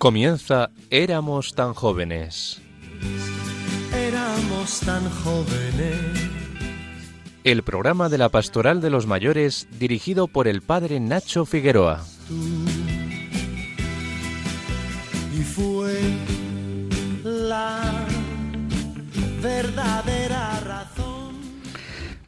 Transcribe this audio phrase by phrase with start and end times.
[0.00, 2.62] Comienza Éramos tan jóvenes.
[3.94, 6.00] Éramos tan jóvenes.
[7.44, 12.02] El programa de la Pastoral de los Mayores dirigido por el padre Nacho Figueroa.
[15.38, 16.00] Y fue
[17.22, 18.06] la
[19.42, 21.34] verdadera razón.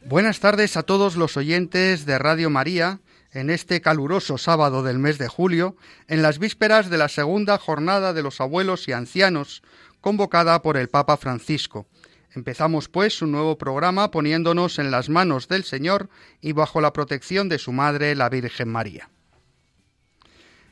[0.05, 2.99] Buenas tardes a todos los oyentes de Radio María
[3.33, 5.75] en este caluroso sábado del mes de julio,
[6.07, 9.63] en las vísperas de la segunda jornada de los abuelos y ancianos,
[10.01, 11.87] convocada por el Papa Francisco.
[12.35, 16.09] Empezamos pues un nuevo programa poniéndonos en las manos del Señor
[16.41, 19.09] y bajo la protección de su Madre, la Virgen María.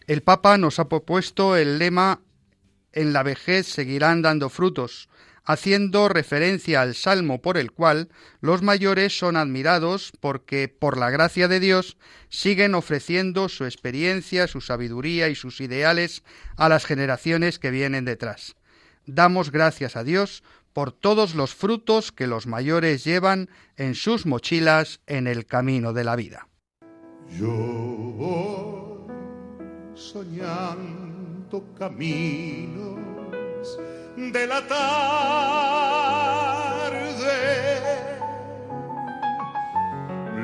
[0.07, 2.21] El Papa nos ha propuesto el lema
[2.93, 5.07] En la vejez seguirán dando frutos,
[5.43, 8.09] haciendo referencia al salmo por el cual
[8.41, 11.97] los mayores son admirados porque, por la gracia de Dios,
[12.29, 16.23] siguen ofreciendo su experiencia, su sabiduría y sus ideales
[16.57, 18.55] a las generaciones que vienen detrás.
[19.05, 25.01] Damos gracias a Dios por todos los frutos que los mayores llevan en sus mochilas
[25.07, 26.47] en el camino de la vida.
[27.37, 29.07] Yo
[29.95, 32.99] soñando caminos
[34.29, 34.87] de la tarde,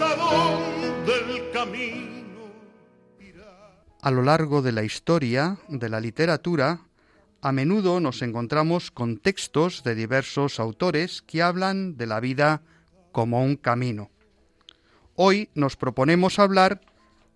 [0.02, 2.12] a donde el camino.
[4.02, 6.80] A lo largo de la historia de la literatura,
[7.42, 12.62] a menudo nos encontramos con textos de diversos autores que hablan de la vida
[13.12, 14.12] como un camino.
[15.16, 16.82] Hoy nos proponemos hablar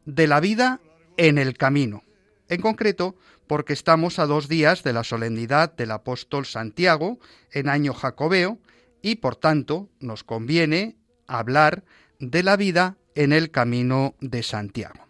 [0.06, 0.80] de la vida
[1.18, 2.04] en el camino,
[2.50, 3.16] en concreto
[3.48, 7.20] porque estamos a dos días de la solemnidad del apóstol Santiago
[7.52, 8.60] en año jacobeo
[9.02, 11.84] y por tanto nos conviene hablar
[12.20, 15.05] de la vida en el camino de Santiago.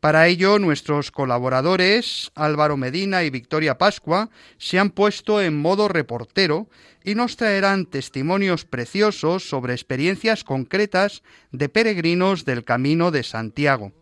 [0.00, 6.68] Para ello, nuestros colaboradores, Álvaro Medina y Victoria Pascua, se han puesto en modo reportero
[7.02, 13.92] y nos traerán testimonios preciosos sobre experiencias concretas de peregrinos del Camino de Santiago.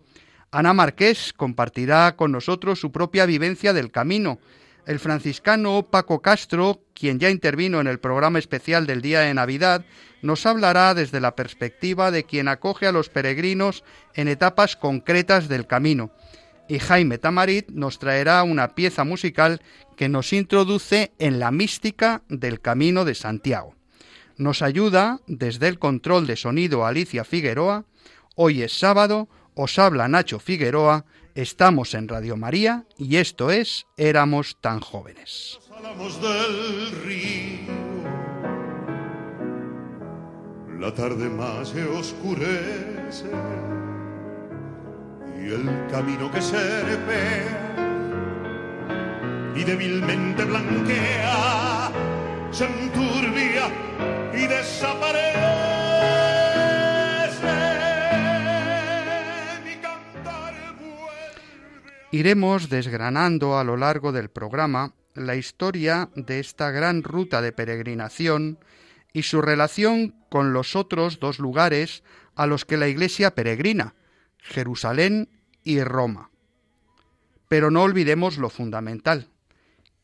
[0.50, 4.38] Ana Marqués compartirá con nosotros su propia vivencia del camino.
[4.86, 9.84] El franciscano Paco Castro, quien ya intervino en el programa especial del día de Navidad,
[10.22, 13.82] nos hablará desde la perspectiva de quien acoge a los peregrinos
[14.14, 16.12] en etapas concretas del camino.
[16.68, 19.60] Y Jaime Tamarit nos traerá una pieza musical
[19.96, 23.74] que nos introduce en la mística del camino de Santiago.
[24.36, 27.86] Nos ayuda desde el control de sonido Alicia Figueroa.
[28.36, 34.56] Hoy es sábado, os habla Nacho Figueroa, estamos en Radio María y esto es Éramos
[34.60, 35.58] tan jóvenes.
[35.76, 37.86] Álamos del río.
[40.80, 43.30] La tarde más se oscurece
[45.38, 47.76] y el camino que se repea
[49.54, 51.92] y débilmente blanquea
[52.50, 53.68] se enturbia
[54.32, 55.05] y desaparece.
[62.16, 68.58] Iremos desgranando a lo largo del programa la historia de esta gran ruta de peregrinación
[69.12, 72.04] y su relación con los otros dos lugares
[72.34, 73.96] a los que la Iglesia peregrina,
[74.38, 75.28] Jerusalén
[75.62, 76.30] y Roma.
[77.48, 79.28] Pero no olvidemos lo fundamental,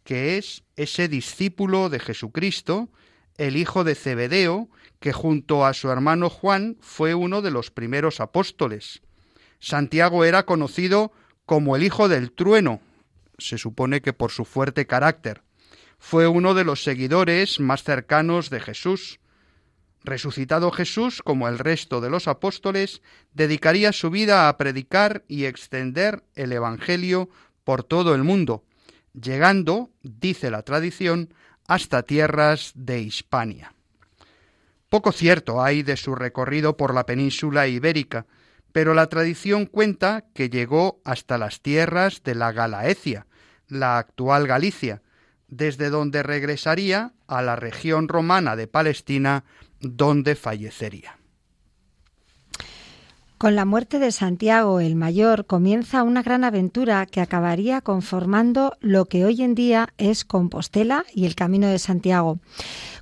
[0.05, 2.91] que es ese discípulo de Jesucristo,
[3.39, 4.69] el hijo de Zebedeo,
[5.01, 9.01] que junto a su hermano Juan fue uno de los primeros apóstoles.
[9.61, 11.13] Santiago era conocido
[11.53, 12.81] como el hijo del trueno,
[13.37, 15.43] se supone que por su fuerte carácter.
[15.99, 19.21] Fue uno de los seguidores más cercanos de Jesús.
[20.03, 23.03] Resucitado Jesús, como el resto de los apóstoles,
[23.35, 27.29] dedicaría su vida a predicar y extender el Evangelio
[27.65, 28.65] por todo el mundo,
[29.13, 31.35] llegando, dice la tradición,
[31.69, 33.75] hasta tierras de Hispania.
[34.89, 38.25] Poco cierto hay de su recorrido por la península ibérica,
[38.73, 43.27] pero la tradición cuenta que llegó hasta las tierras de la Galaecia,
[43.69, 45.03] la actual Galicia,
[45.49, 49.45] desde donde regresaría a la región romana de Palestina,
[49.81, 51.19] donde fallecería.
[53.43, 59.07] Con la muerte de Santiago el Mayor comienza una gran aventura que acabaría conformando lo
[59.07, 62.39] que hoy en día es Compostela y el Camino de Santiago.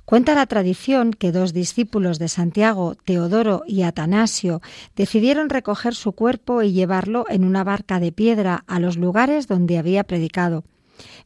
[0.03, 4.63] Cuenta la tradición que dos discípulos de Santiago, Teodoro y Atanasio,
[4.95, 9.77] decidieron recoger su cuerpo y llevarlo en una barca de piedra a los lugares donde
[9.77, 10.63] había predicado.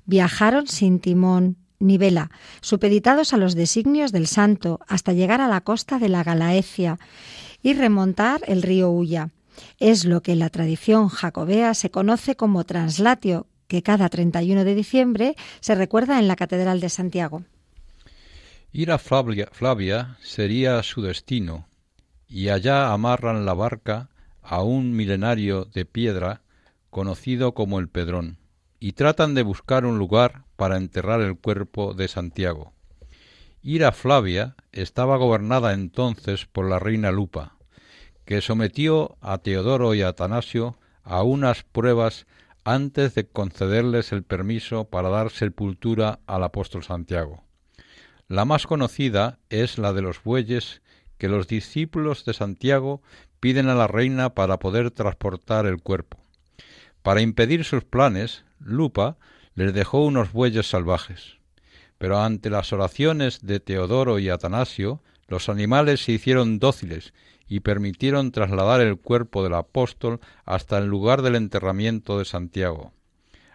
[0.06, 6.00] Viajaron sin timón nivela, supeditados a los designios del santo, hasta llegar a la costa
[6.00, 7.00] de la Galaecia
[7.66, 9.32] y remontar el río Ulla.
[9.80, 14.76] Es lo que en la tradición jacobea se conoce como translatio, que cada 31 de
[14.76, 17.44] diciembre se recuerda en la Catedral de Santiago.
[18.72, 21.68] Ir a Flavia, Flavia sería su destino,
[22.28, 24.10] y allá amarran la barca
[24.44, 26.44] a un milenario de piedra
[26.92, 28.38] conocido como el Pedrón,
[28.80, 32.74] y tratan de buscar un lugar para enterrar el cuerpo de Santiago.
[33.64, 37.55] Ira Flavia estaba gobernada entonces por la reina Lupa,
[38.26, 42.26] que sometió a Teodoro y a Atanasio a unas pruebas
[42.64, 47.44] antes de concederles el permiso para dar sepultura al apóstol Santiago.
[48.28, 50.82] La más conocida es la de los bueyes
[51.20, 53.02] que los discípulos de Santiago
[53.40, 56.18] piden a la reina para poder transportar el cuerpo.
[57.04, 59.18] Para impedir sus planes, Lupa
[59.54, 61.38] les dejó unos bueyes salvajes.
[62.00, 67.14] Pero ante las oraciones de Teodoro y Atanasio, los animales se hicieron dóciles
[67.48, 72.92] y permitieron trasladar el cuerpo del apóstol hasta el lugar del enterramiento de Santiago.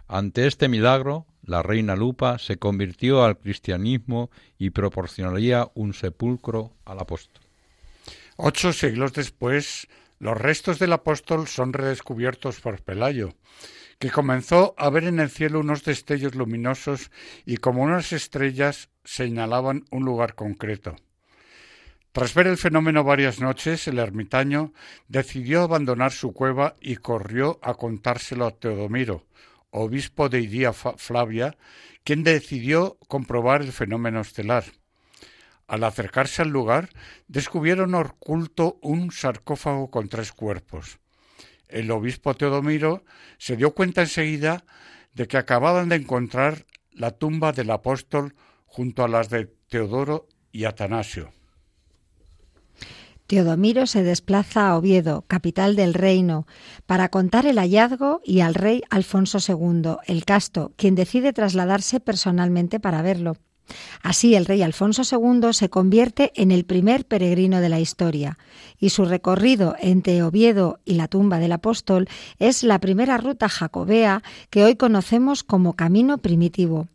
[0.07, 6.99] Ante este milagro, la reina Lupa se convirtió al cristianismo y proporcionaría un sepulcro al
[6.99, 7.43] apóstol.
[8.37, 9.89] Ocho siglos después,
[10.19, 13.35] los restos del apóstol son redescubiertos por Pelayo,
[13.99, 17.11] que comenzó a ver en el cielo unos destellos luminosos
[17.45, 20.97] y como unas estrellas señalaban un lugar concreto.
[22.12, 24.73] Tras ver el fenómeno varias noches, el ermitaño
[25.09, 29.27] decidió abandonar su cueva y corrió a contárselo a Teodomiro,
[29.71, 31.57] obispo de Idía Flavia,
[32.03, 34.65] quien decidió comprobar el fenómeno estelar.
[35.69, 36.89] Al acercarse al lugar,
[37.29, 40.99] descubrieron oculto un sarcófago con tres cuerpos
[41.71, 43.05] el obispo Teodomiro
[43.39, 44.65] se dio cuenta enseguida
[45.15, 48.35] de que acababan de encontrar la tumba del apóstol
[48.67, 51.33] junto a las de Teodoro y Atanasio.
[53.31, 56.49] Teodomiro se desplaza a Oviedo, capital del reino,
[56.87, 62.81] para contar el hallazgo y al rey Alfonso II, el casto, quien decide trasladarse personalmente
[62.81, 63.37] para verlo.
[64.03, 68.37] Así el rey Alfonso II se convierte en el primer peregrino de la historia
[68.81, 72.09] y su recorrido entre Oviedo y la tumba del apóstol
[72.41, 76.88] es la primera ruta jacobea que hoy conocemos como camino primitivo.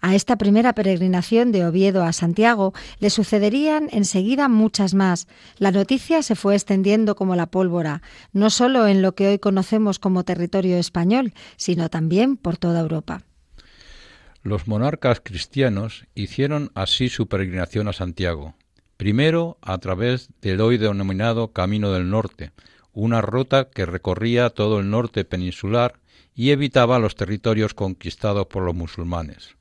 [0.00, 5.26] A esta primera peregrinación de Oviedo a Santiago le sucederían enseguida muchas más.
[5.58, 8.02] La noticia se fue extendiendo como la pólvora,
[8.32, 13.22] no solo en lo que hoy conocemos como territorio español, sino también por toda Europa.
[14.42, 18.54] Los monarcas cristianos hicieron así su peregrinación a Santiago,
[18.96, 22.50] primero a través del hoy denominado Camino del Norte,
[22.92, 25.94] una ruta que recorría todo el norte peninsular
[26.34, 29.56] y evitaba los territorios conquistados por los musulmanes.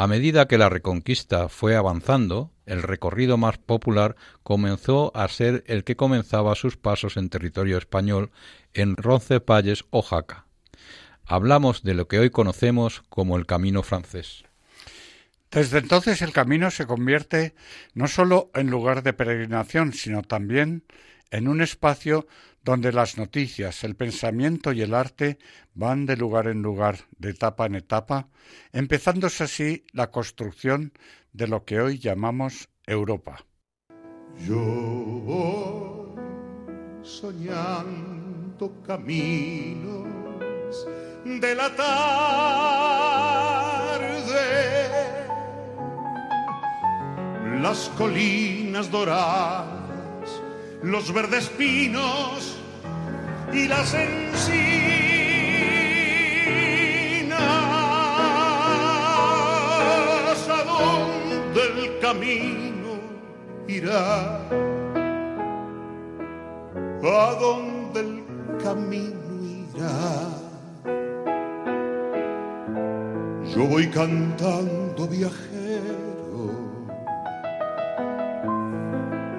[0.00, 5.84] A medida que la reconquista fue avanzando, el recorrido más popular comenzó a ser el
[5.84, 8.30] que comenzaba sus pasos en territorio español
[8.72, 10.46] en Roncesvalles o Jaca
[11.30, 14.42] hablamos de lo que hoy conocemos como el camino francés.
[15.52, 17.54] Desde entonces el camino se convierte
[17.94, 20.82] no solo en lugar de peregrinación, sino también
[21.30, 22.26] en un espacio
[22.62, 25.38] donde las noticias, el pensamiento y el arte
[25.74, 28.28] van de lugar en lugar, de etapa en etapa,
[28.72, 30.92] empezándose así la construcción
[31.32, 33.44] de lo que hoy llamamos Europa.
[34.46, 36.14] Yo
[37.02, 40.06] soñando caminos
[41.24, 41.90] de la tarde.
[47.60, 49.79] Las colinas doradas,
[50.82, 52.56] los verdes pinos
[53.52, 54.50] y las encinas.
[60.48, 62.98] A donde el camino
[63.68, 64.40] irá.
[67.02, 68.24] A donde el
[68.62, 70.40] camino irá.
[73.54, 75.49] yo voy cantando viajero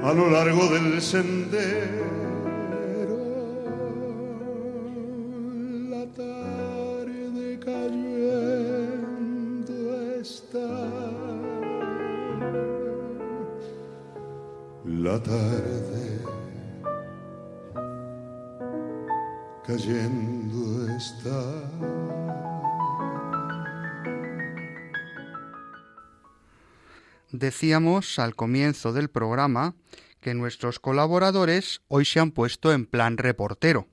[0.03, 2.09] a lo largo del sendero.
[5.89, 8.91] La tarde cayendo
[10.19, 10.69] está.
[14.85, 16.21] La tarde
[19.65, 21.90] cayendo está.
[27.41, 29.73] Decíamos al comienzo del programa
[30.19, 33.87] que nuestros colaboradores hoy se han puesto en plan reportero.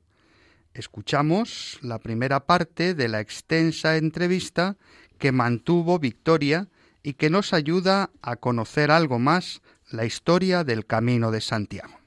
[0.75, 4.76] Escuchamos la primera parte de la extensa entrevista
[5.17, 6.69] que mantuvo Victoria
[7.02, 11.98] y que nos ayuda a conocer algo más la historia del Camino de Santiago.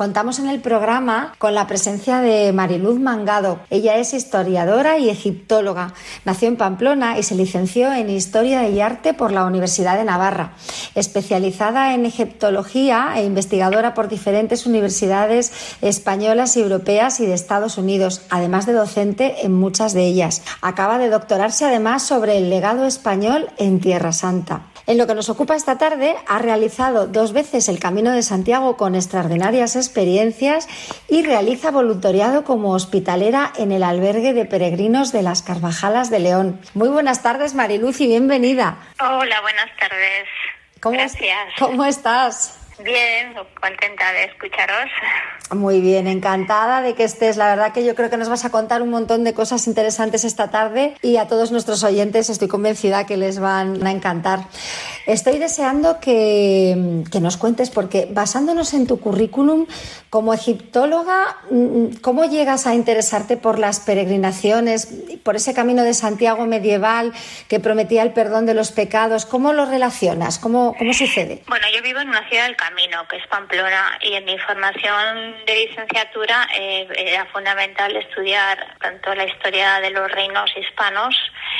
[0.00, 3.60] Contamos en el programa con la presencia de Mariluz Mangado.
[3.68, 5.92] Ella es historiadora y egiptóloga.
[6.24, 10.52] Nació en Pamplona y se licenció en Historia y Arte por la Universidad de Navarra.
[10.94, 18.64] Especializada en egiptología e investigadora por diferentes universidades españolas europeas y de Estados Unidos, además
[18.64, 20.40] de docente en muchas de ellas.
[20.62, 24.69] Acaba de doctorarse además sobre el legado español en Tierra Santa.
[24.90, 28.76] En lo que nos ocupa esta tarde, ha realizado dos veces el Camino de Santiago
[28.76, 30.66] con extraordinarias experiencias
[31.06, 36.60] y realiza voluntariado como hospitalera en el albergue de peregrinos de las Carvajalas de León.
[36.74, 38.78] Muy buenas tardes, Mariluz, y bienvenida.
[38.98, 40.26] Hola, buenas tardes.
[40.80, 41.38] ¿Cómo, Gracias.
[41.60, 42.58] ¿Cómo estás?
[42.82, 44.90] Bien, contenta de escucharos.
[45.54, 47.36] Muy bien, encantada de que estés.
[47.36, 50.24] La verdad que yo creo que nos vas a contar un montón de cosas interesantes
[50.24, 54.40] esta tarde y a todos nuestros oyentes estoy convencida que les van a encantar.
[55.06, 59.66] Estoy deseando que, que nos cuentes, porque basándonos en tu currículum
[60.08, 61.36] como egiptóloga,
[62.00, 64.88] ¿cómo llegas a interesarte por las peregrinaciones,
[65.24, 67.12] por ese camino de Santiago medieval
[67.48, 69.26] que prometía el perdón de los pecados?
[69.26, 70.38] ¿Cómo lo relacionas?
[70.38, 71.42] ¿Cómo, cómo sucede?
[71.48, 75.34] Bueno, yo vivo en una ciudad del camino, que es Pamplona, y en mi formación
[75.46, 81.14] de licenciatura eh, era fundamental estudiar tanto la historia de los reinos hispanos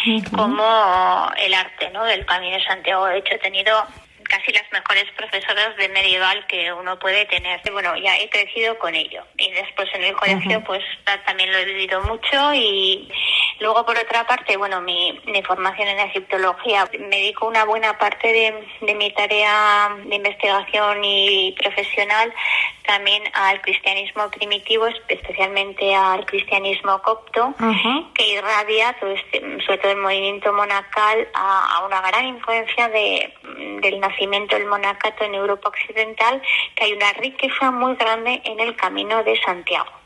[0.06, 0.36] uh -huh.
[0.36, 2.04] como el arte ¿no?
[2.04, 3.06] del Camino de Santiago.
[3.06, 3.86] De hecho, he tenido
[4.30, 7.60] casi las mejores profesoras de medieval que uno puede tener.
[7.72, 9.22] Bueno, ya he crecido con ello.
[9.36, 10.66] Y después en el colegio, uh -huh.
[10.66, 10.82] pues
[11.26, 12.54] también lo he vivido mucho.
[12.54, 13.10] Y
[13.58, 18.32] luego, por otra parte, bueno, mi, mi formación en egiptología, me dedico una buena parte
[18.32, 22.32] de, de mi tarea de investigación y profesional
[22.86, 28.12] también al cristianismo primitivo, especialmente al cristianismo copto, uh -huh.
[28.14, 33.32] que irradia todo este, sobre todo el movimiento monacal a, a una gran influencia de,
[33.80, 36.42] del nacimiento del monacato en Europa Occidental,
[36.74, 39.99] que hay una riqueza muy grande en el camino de Santiago.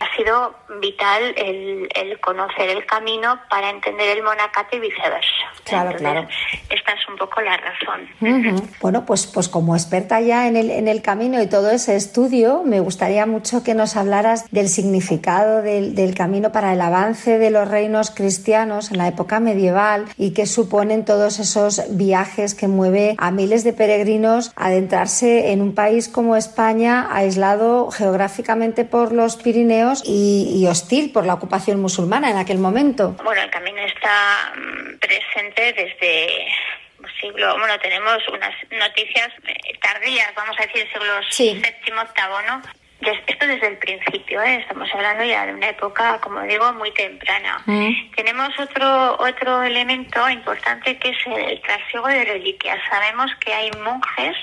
[0.00, 5.28] Ha sido vital el, el, conocer el camino para entender el monacato y viceversa.
[5.64, 6.28] Claro, Entonces, claro.
[6.70, 8.08] Esta es un poco la razón.
[8.20, 8.68] Uh -huh.
[8.80, 12.62] Bueno, pues, pues como experta ya en el, en el camino y todo ese estudio,
[12.64, 17.50] me gustaría mucho que nos hablaras del significado del, del camino para el avance de
[17.50, 23.14] los reinos cristianos en la época medieval y qué suponen todos esos viajes que mueve
[23.18, 29.27] a miles de peregrinos a adentrarse en un país como España, aislado geográficamente por los
[29.36, 33.16] Pirineos y, y, hostil por la ocupación musulmana en aquel momento.
[33.22, 34.52] Bueno, el camino está
[35.00, 36.48] presente desde
[37.20, 39.28] siglo, bueno, tenemos unas noticias
[39.80, 41.60] tardías, vamos a decir, siglos sí.
[41.62, 42.62] séptimo, octavo, ¿no?
[43.00, 44.56] Esto desde el principio, ¿eh?
[44.56, 47.62] estamos hablando ya de una época, como digo, muy temprana.
[47.64, 48.10] Mm.
[48.16, 52.80] Tenemos otro otro elemento importante que es el trasiego de reliquias.
[52.90, 54.36] Sabemos que hay monjes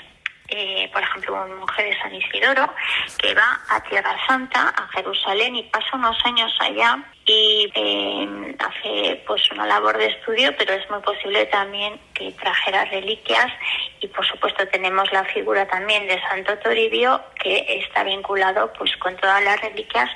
[0.48, 2.74] eh, por ejemplo, un monje de San Isidoro
[3.18, 9.24] que va a Tierra Santa, a Jerusalén y pasa unos años allá y eh, hace
[9.26, 13.52] pues una labor de estudio, pero es muy posible también que trajera reliquias
[14.00, 19.16] y por supuesto tenemos la figura también de Santo Toribio que está vinculado pues con
[19.18, 20.10] todas las reliquias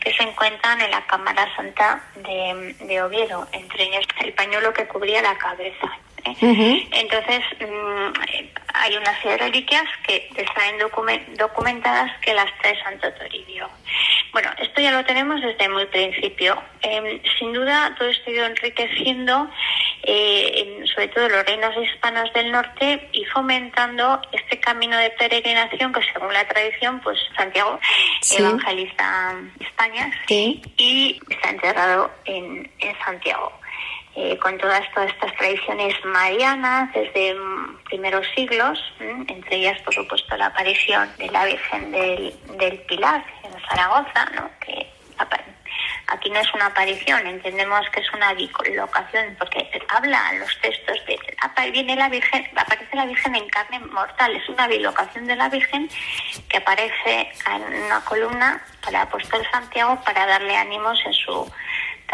[0.00, 4.86] que se encuentran en la Cámara Santa de, de Oviedo, entre ellas el pañuelo que
[4.86, 6.03] cubría la cabeza.
[6.26, 6.88] Uh -huh.
[6.92, 8.12] Entonces, mmm,
[8.74, 13.68] hay una serie de reliquias que están document documentadas que las trae Santo Toribio.
[14.32, 16.60] Bueno, esto ya lo tenemos desde muy principio.
[16.82, 19.48] Eh, sin duda, todo esto ha ido enriqueciendo,
[20.02, 25.92] eh, en, sobre todo los reinos hispanos del norte, y fomentando este camino de peregrinación
[25.92, 27.78] que, según la tradición, pues Santiago
[28.22, 28.42] sí.
[28.42, 30.60] evangeliza España sí.
[30.76, 33.52] y está enterrado en, en Santiago
[34.16, 37.36] eh, con todas, todas estas tradiciones marianas desde
[37.84, 43.52] primeros siglos, entre ellas, por supuesto, la aparición de la Virgen del, del Pilar en
[43.68, 44.50] Zaragoza, ¿no?
[44.60, 44.86] que
[46.08, 51.18] aquí no es una aparición, entendemos que es una bilocación, porque habla los textos de
[51.72, 55.88] viene la Virgen, aparece la Virgen en carne mortal, es una bilocación de la Virgen
[56.48, 61.50] que aparece en una columna para el apóstol Santiago para darle ánimos en su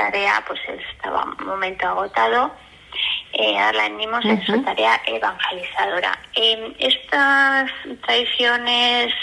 [0.01, 2.55] tarea, pues estaba un momento agotado,
[3.33, 4.33] eh, darle ánimos uh -huh.
[4.33, 6.19] en su tarea evangelizadora.
[6.35, 7.71] Eh, estas
[8.07, 9.15] tradiciones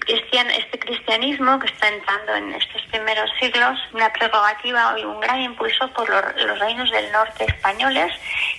[0.00, 5.40] cristian, este cristianismo que está entrando en estos primeros siglos, una prerrogativa y un gran
[5.40, 8.12] impulso por los, los reinos del norte españoles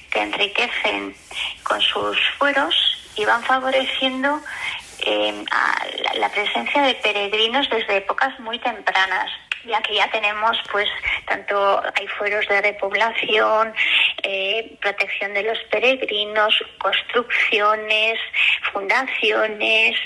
[0.10, 1.13] que enriquecen
[1.63, 2.74] con sus fueros
[3.16, 4.40] y van favoreciendo
[5.06, 9.30] eh, a la, la presencia de peregrinos desde épocas muy tempranas
[9.65, 10.88] ya que ya tenemos pues
[11.27, 13.74] tanto hay fueros de repoblación
[14.24, 18.20] eh, protección de los peregrinos, construcciones,
[18.72, 19.98] fundaciones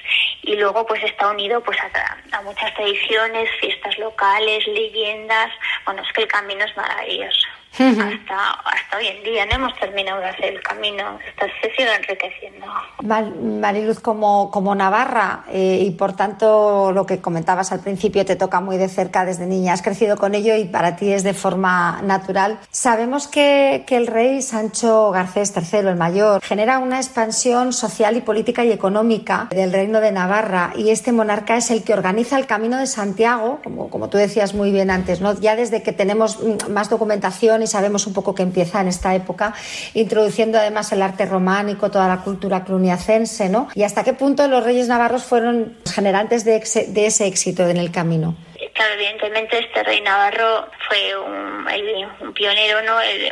[0.42, 5.52] y luego pues está unido pues a, a muchas tradiciones, fiestas locales, leyendas.
[5.86, 7.48] Bueno, es que el camino es maravilloso
[7.80, 9.46] hasta, hasta hoy en día.
[9.46, 12.66] No hemos terminado de hacer el camino, está, se sigue enriqueciendo.
[13.02, 18.62] Mariluz, como, como Navarra, eh, y por tanto lo que comentabas al principio te toca
[18.62, 22.02] muy de cerca desde niña, has crecido con ello y para ti es de forma
[22.02, 22.60] natural.
[22.72, 28.22] Sabemos que, que el rey Sancho Garcés III, el mayor, genera una expansión social y
[28.22, 32.46] política y económica del reino de Navarra y este monarca es el que organiza el
[32.46, 35.34] Camino de Santiago, como, como tú decías muy bien antes, ¿no?
[35.40, 36.40] ya desde que tenemos
[36.70, 39.54] más documentación y sabemos un poco que empieza en esta época,
[39.94, 43.68] introduciendo además el arte románico, toda la cultura cluniacense, ¿no?
[43.76, 48.36] Y hasta qué punto los reyes navarros fueron generantes de, ese éxito en el camino.
[48.74, 53.00] Claro, evidentemente este rey navarro fue un, pionero, ¿no?
[53.02, 53.30] El,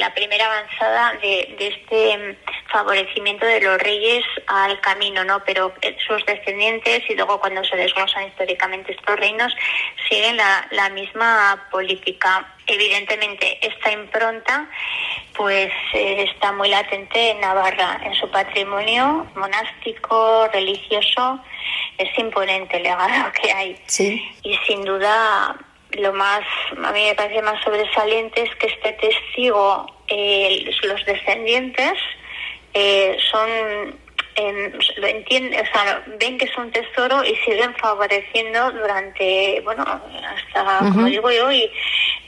[0.00, 2.38] la primera avanzada de, este
[2.72, 5.42] favorecimiento de los reyes al camino, ¿no?
[5.44, 5.74] Pero
[6.06, 9.54] sus descendientes y luego cuando se desglosan históricamente estos reinos
[10.08, 12.46] siguen la misma política.
[12.66, 14.68] Evidentemente esta impronta
[15.36, 21.40] pues eh, está muy latente en Navarra, en su patrimonio monástico, religioso,
[21.98, 23.82] es imponente el legado que hay.
[23.86, 24.22] Sí.
[24.42, 25.56] Y sin duda
[25.92, 26.42] lo más,
[26.84, 31.94] a mí me parece más sobresaliente es que este testigo, eh, los descendientes,
[32.74, 34.00] eh, son
[34.36, 39.82] eh, lo entienden, o sea, ven que es un tesoro y siguen favoreciendo durante, bueno,
[39.82, 40.92] hasta, uh -huh.
[40.92, 41.70] como digo yo, y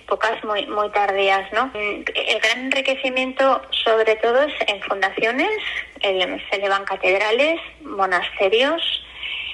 [0.03, 1.71] épocas muy, muy tardías, ¿no?
[1.75, 2.05] El
[2.41, 5.51] gran enriquecimiento, sobre todo, es en fundaciones,
[6.03, 8.83] se elevan catedrales, monasterios,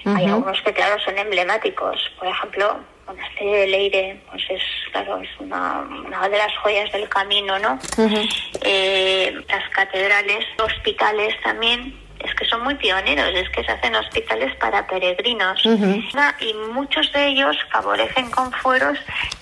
[0.05, 0.17] uh -huh.
[0.19, 2.11] hay algunos que, claro, son emblemáticos.
[2.19, 7.09] Por ejemplo, monasterio de Leire, pues es, claro, es una, una de las joyas del
[7.09, 7.73] camino, ¿no?
[7.97, 8.53] Uh -huh.
[8.63, 14.55] eh, las catedrales, hospitales también, es que son muy pioneros, es que se hacen hospitales
[14.57, 16.35] para peregrinos uh -huh.
[16.41, 18.99] y muchos de ellos favorecen con fueros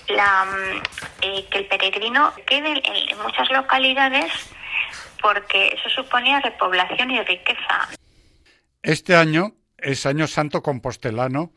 [0.07, 0.45] la,
[1.21, 4.31] eh, que el peregrino quede en, en muchas localidades
[5.21, 7.89] porque eso suponía repoblación y riqueza.
[8.81, 11.53] Este año es Año Santo Compostelano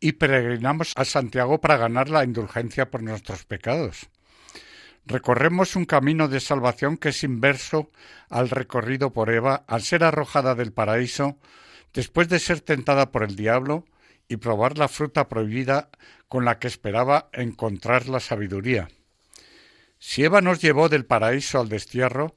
[0.00, 4.08] y peregrinamos a Santiago para ganar la indulgencia por nuestros pecados.
[5.06, 7.90] Recorremos un camino de salvación que es inverso
[8.30, 11.38] al recorrido por Eva al ser arrojada del paraíso
[11.92, 13.84] después de ser tentada por el diablo
[14.28, 15.90] y probar la fruta prohibida
[16.28, 18.88] con la que esperaba encontrar la sabiduría.
[19.98, 22.36] Si Eva nos llevó del paraíso al destierro,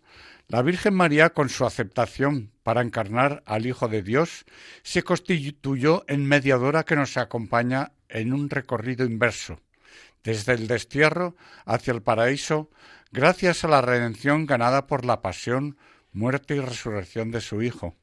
[0.49, 4.45] la Virgen María, con su aceptación para encarnar al Hijo de Dios,
[4.83, 9.59] se constituyó en mediadora que nos acompaña en un recorrido inverso
[10.27, 12.69] desde el destierro hacia el paraíso,
[13.13, 15.77] gracias a la redención ganada por la pasión,
[16.11, 17.95] muerte y resurrección de su Hijo.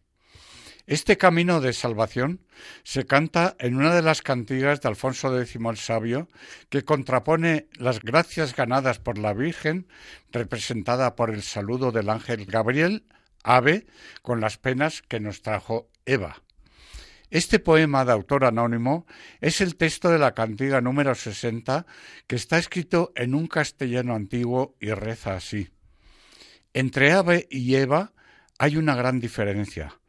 [0.87, 2.41] Este camino de salvación
[2.83, 6.29] se canta en una de las cantigas de Alfonso X el Sabio,
[6.71, 9.87] que contrapone las gracias ganadas por la Virgen,
[10.33, 13.05] representada por el saludo del ángel Gabriel,
[13.43, 13.87] ave,
[14.23, 16.44] con las penas que nos trajo Eva.
[17.31, 19.07] Este poema de autor anónimo
[19.41, 21.87] es el texto de la cantiga número 60
[22.27, 25.71] que está escrito en un castellano antiguo y reza así.
[26.73, 28.13] Entre Ave y Eva
[28.59, 30.01] hay una gran diferencia,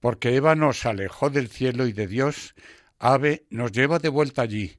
[0.00, 2.54] porque Eva nos alejó del cielo y de Dios,
[2.98, 4.78] Ave nos lleva de vuelta allí.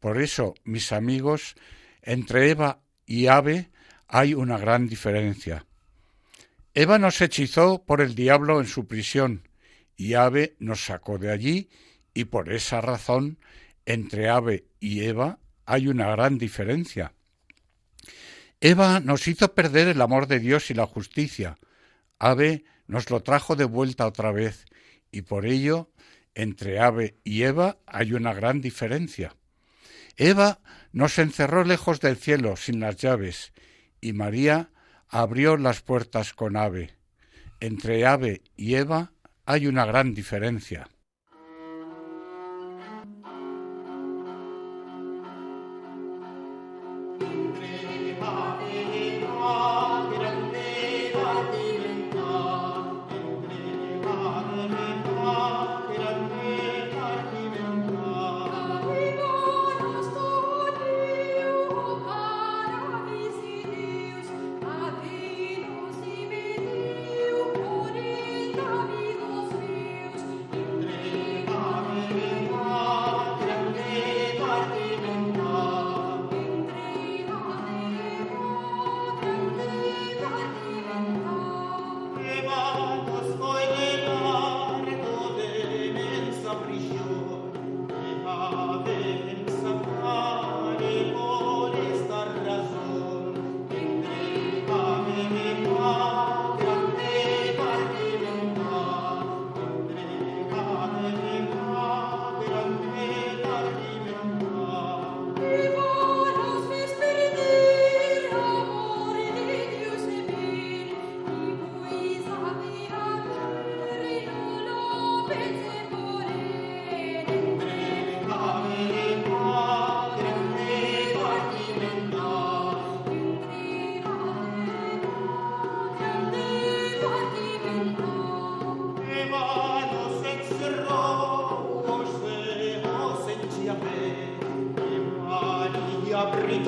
[0.00, 1.54] Por eso, mis amigos,
[2.02, 3.70] entre Eva y Ave
[4.06, 5.66] hay una gran diferencia.
[6.74, 9.47] Eva nos hechizó por el diablo en su prisión,
[9.98, 11.68] y Ave nos sacó de allí
[12.14, 13.38] y por esa razón
[13.84, 17.12] entre Ave y Eva hay una gran diferencia.
[18.60, 21.58] Eva nos hizo perder el amor de Dios y la justicia.
[22.18, 24.66] Ave nos lo trajo de vuelta otra vez
[25.10, 25.90] y por ello
[26.34, 29.34] entre Ave y Eva hay una gran diferencia.
[30.16, 30.60] Eva
[30.92, 33.52] nos encerró lejos del cielo sin las llaves
[34.00, 34.70] y María
[35.08, 36.94] abrió las puertas con Ave.
[37.60, 39.12] Entre Ave y Eva
[39.48, 40.86] hay una gran diferencia.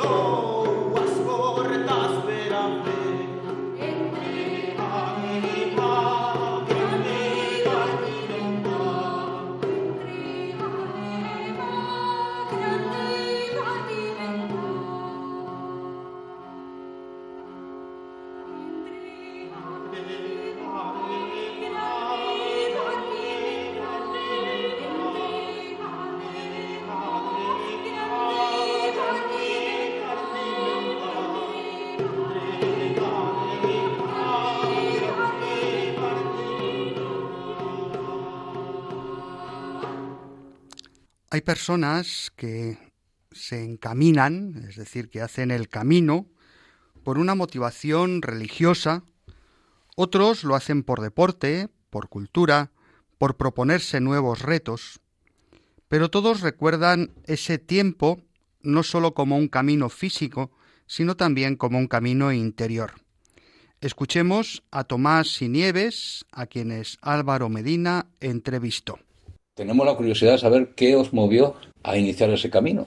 [0.03, 0.39] Oh.
[41.33, 42.77] Hay personas que
[43.31, 46.27] se encaminan, es decir, que hacen el camino
[47.05, 49.05] por una motivación religiosa,
[49.95, 52.73] otros lo hacen por deporte, por cultura,
[53.16, 54.99] por proponerse nuevos retos,
[55.87, 58.21] pero todos recuerdan ese tiempo
[58.62, 60.51] no sólo como un camino físico,
[60.88, 62.95] sino también como un camino interior.
[63.81, 68.99] Escuchemos a Tomás y Nieves, a quienes Álvaro Medina entrevistó
[69.55, 72.87] tenemos la curiosidad de saber qué os movió a iniciar ese camino.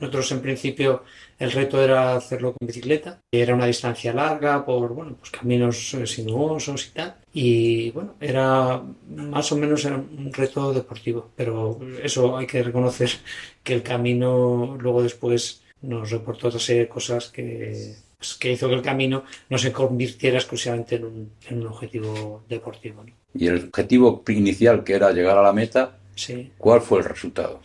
[0.00, 1.04] Nosotros en principio
[1.38, 3.20] el reto era hacerlo con bicicleta.
[3.30, 7.16] Era una distancia larga por bueno, pues caminos eh, sinuosos y tal.
[7.34, 11.30] Y bueno, era más o menos un reto deportivo.
[11.36, 13.10] Pero eso hay que reconocer
[13.62, 18.68] que el camino luego después nos reportó otra serie de cosas que, pues, que hizo
[18.68, 23.04] que el camino no se convirtiera exclusivamente en un, en un objetivo deportivo.
[23.34, 26.00] Y el objetivo inicial que era llegar a la meta
[26.58, 27.60] ¿Cuál fue el resultado?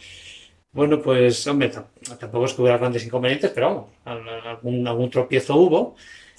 [0.72, 1.72] Bueno, pues, hombre,
[2.20, 5.96] tampoco es que hubiera grandes inconvenientes, pero vamos, algún, algún tropiezo hubo,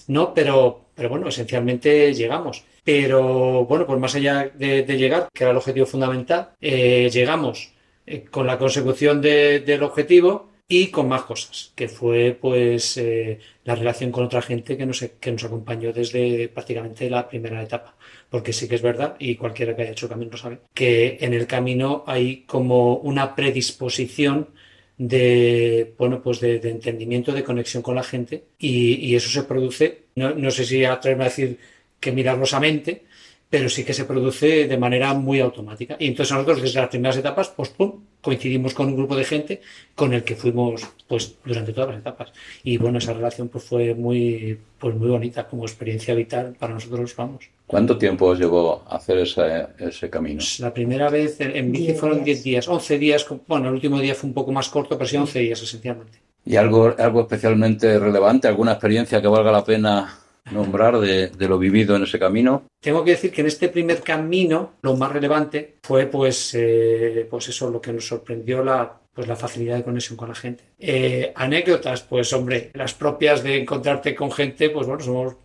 [0.09, 0.35] ¿no?
[0.35, 2.65] Pero, pero bueno, esencialmente llegamos.
[2.85, 7.73] Pero bueno, pues más allá de, llegar, que era el objetivo fundamental, eh, llegamos
[8.07, 13.77] eh, con la consecución del objetivo y con más cosas, que fue pues eh, la
[13.77, 17.95] relación con otra gente que nos, que nos acompañó desde prácticamente la primera etapa.
[18.29, 21.19] Porque sí que es verdad, y cualquiera que haya hecho el camino lo sabe, que
[21.21, 24.49] en el camino hay como una predisposición
[24.99, 30.35] de bueno pues de, entendimiento de conexión con la gente y, eso se produce no,
[30.35, 31.59] no sé si atreverme a decir
[32.01, 33.05] que milagrosamente
[33.49, 35.97] pero sí que se produce de manera muy automática.
[35.99, 39.61] Y entonces nosotros desde las primeras etapas, pues pum, coincidimos con un grupo de gente
[39.95, 42.33] con el que fuimos pues durante todas las etapas.
[42.65, 47.15] Y bueno, esa relación pues fue muy, pues muy bonita como experiencia vital para nosotros,
[47.15, 47.49] vamos.
[47.67, 50.39] ¿Cuánto tiempo os llevó a hacer ese, ese camino?
[50.39, 54.15] Pues la primera vez en bici fueron 10 días, 11 días, bueno, el último día
[54.15, 56.19] fue un poco más corto, pero sí 11 días esencialmente.
[56.45, 60.17] ¿Y algo, algo especialmente relevante, alguna experiencia que valga la pena
[60.51, 62.65] nombrar de, lo vivido en ese camino?
[62.81, 67.49] Tengo que decir que en este primer camino lo más relevante fue pues, eh, pues
[67.49, 70.65] eso, lo que nos sorprendió la, pues la facilidad de conexión con la gente.
[70.79, 75.37] Eh, anécdotas, pues hombre, las propias de encontrarte con gente, pues bueno, somos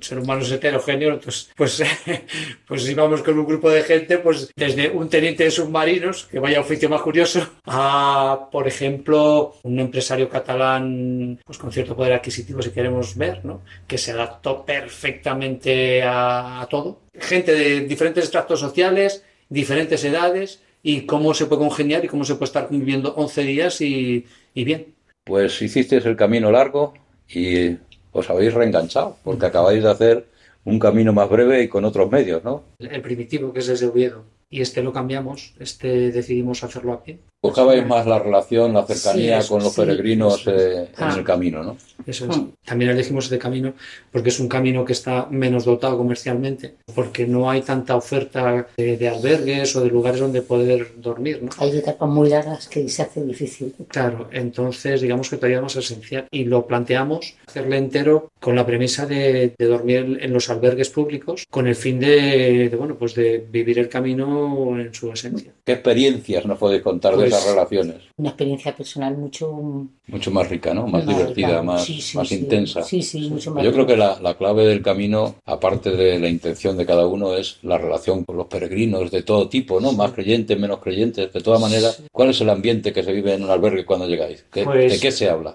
[0.00, 1.82] ser humano es heterogéneo, entonces, pues,
[2.66, 6.60] pues íbamos con un grupo de gente, pues desde un teniente de submarinos, que vaya
[6.60, 12.70] oficio más curioso, a, por ejemplo, un empresario catalán, pues con cierto poder adquisitivo, si
[12.70, 13.62] queremos ver, ¿no?
[13.86, 17.00] Que se adaptó perfectamente a, todo.
[17.14, 22.34] Gente de diferentes estratos sociales, diferentes edades, y cómo se puede congeniar y cómo se
[22.34, 24.94] puede estar viviendo 11 días y, y bien.
[25.24, 26.94] Pues hiciste el camino largo
[27.28, 27.76] y
[28.18, 30.26] os habéis reenganchado, porque acabáis de hacer
[30.64, 32.64] un camino más breve y con otros medios, ¿no?
[32.78, 37.18] El primitivo, que es desde Oviedo, y este lo cambiamos, este decidimos hacerlo a pie.
[37.40, 41.76] Buscabais más la relación, la cercanía con los peregrinos eh, en el camino, ¿no?
[42.04, 42.36] Eso es.
[42.64, 43.74] También elegimos este camino
[44.10, 49.08] porque es un camino que está menos dotado comercialmente, porque no hay tanta oferta de,
[49.08, 51.50] albergues o de lugares donde poder dormir, ¿no?
[51.58, 53.74] Hay etapas muy largas que se hace difícil.
[53.86, 56.26] Claro, entonces digamos que todavía es más esencial.
[56.32, 61.68] Y lo planteamos hacerle entero con la premisa de, dormir en los albergues públicos, con
[61.68, 65.52] el fin de, bueno, pues de vivir el camino en su esencia.
[65.64, 67.96] ¿Qué experiencias nos podéis contar de esas pues, relaciones?
[68.16, 69.86] Una experiencia personal mucho...
[70.06, 70.86] Mucho más rica, ¿no?
[70.86, 72.82] Más, divertida, más, más intensa.
[72.82, 76.28] Sí, sí, mucho más Yo creo que la, la, clave del camino, aparte de la
[76.28, 79.92] intención de cada uno, es la relación con los peregrinos de todo tipo, ¿no?
[79.92, 82.02] Más creyentes, menos creyentes, de todas maneras.
[82.10, 84.44] ¿Cuál es el ambiente que se vive en un albergue cuando llegáis?
[84.52, 85.54] ¿De pues, qué se habla?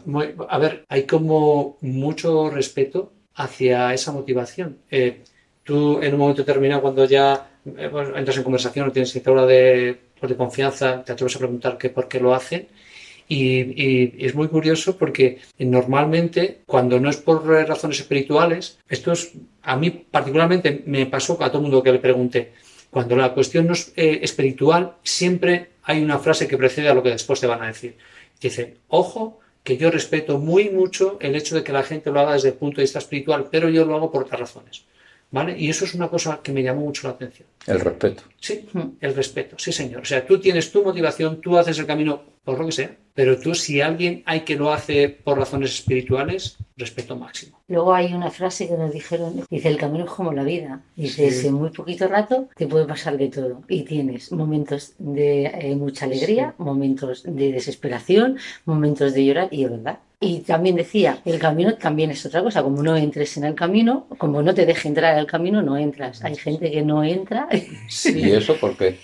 [0.50, 4.78] a ver, hay como mucho respeto hacia esa motivación.
[4.92, 5.22] Eh,
[5.64, 9.46] tú en un momento determinado, cuando ya eh, entras en conversación o tienes cierta hora
[9.46, 12.68] de de confianza, te atreves a preguntar qué por qué lo hacen.
[13.28, 19.32] Y, es muy curioso porque normalmente cuando no es por razones espirituales, esto es,
[19.64, 22.52] a mí particularmente me pasó a todo el mundo que le pregunté,
[22.90, 27.02] cuando la cuestión no es eh, espiritual, siempre hay una frase que precede a lo
[27.02, 27.96] que después te van a decir.
[28.40, 32.34] Dicen, ojo, que yo respeto muy mucho el hecho de que la gente lo haga
[32.34, 34.86] desde el punto de vista espiritual, pero yo lo hago por otras razones.
[35.34, 35.58] ¿Vale?
[35.58, 37.48] Y eso es una cosa que me llamó mucho la atención.
[37.66, 38.22] El respeto.
[38.40, 38.68] Sí,
[39.02, 40.04] el respeto, sí señor.
[40.04, 43.40] O sea, tú tienes tu motivación, tú haces el camino por lo que sea, pero
[43.40, 47.60] tú si alguien hay que lo hace por razones espirituales, respeto máximo.
[47.68, 50.82] Luego hay una frase que nos dijeron, dice, el camino es como la vida.
[50.96, 51.48] Dice, Sí.
[51.48, 53.62] en muy poquito rato te puede pasar de todo.
[53.70, 59.70] Y tienes momentos de eh, mucha alegría, momentos de desesperación, momentos de llorar, y es
[59.72, 60.00] verdad.
[60.20, 64.08] Y también decía, el camino también es otra cosa, como no entres en el camino,
[64.18, 66.24] como no te deje entrar al camino, no entras.
[66.24, 68.98] Hay gente que no entra ¿Y eso por qué?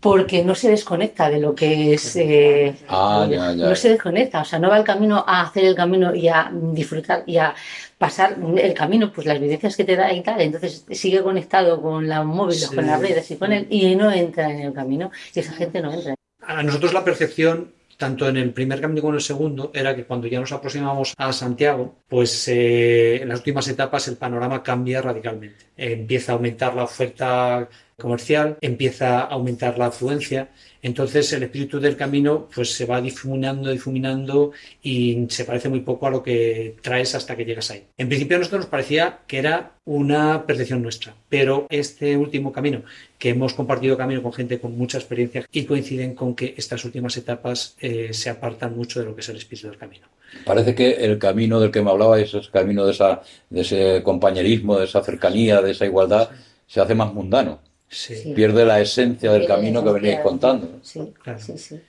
[0.00, 2.14] Porque no se desconecta de lo que es...
[2.16, 3.68] eh, Ah, ya, ya.
[3.68, 6.50] no se desconecta, o sea, no va al camino a hacer el camino y a
[6.52, 7.54] disfrutar y a
[7.98, 12.08] pasar el camino, pues las vivencias que te da y tal, entonces sigue conectado con
[12.08, 12.74] los móviles, Sí.
[12.76, 15.80] con las redes y con él, y no entra en el camino, y esa gente
[15.80, 16.14] no entra.
[16.42, 20.04] A nosotros la percepción, tanto en el primer camino como en el segundo, era que
[20.04, 25.02] cuando ya nos aproximamos a Santiago, pues eh, en las últimas etapas el panorama cambia
[25.02, 25.64] radicalmente.
[25.76, 30.50] Eh, empieza a aumentar la oferta comercial, empieza a aumentar la afluencia,
[30.82, 36.06] entonces el espíritu del camino pues se va difuminando, difuminando y se parece muy poco
[36.06, 37.84] a lo que traes hasta que llegas ahí.
[37.96, 42.82] En principio a nosotros nos parecía que era una percepción nuestra, pero este último camino,
[43.18, 47.16] que hemos compartido camino con gente con mucha experiencia y coinciden con que estas últimas
[47.16, 50.06] etapas eh, se apartan mucho de lo que es el espíritu del camino.
[50.44, 54.78] Parece que el camino del que me hablaba, ese camino de, esa, de ese compañerismo,
[54.78, 56.30] de esa cercanía, de esa igualdad,
[56.66, 57.60] se hace más mundano.
[57.88, 58.32] Sí.
[58.34, 60.68] Pierde la esencia del Pierde camino que veníais contando.
[60.82, 61.38] Sí, Claro.
[61.38, 61.80] sí, sí.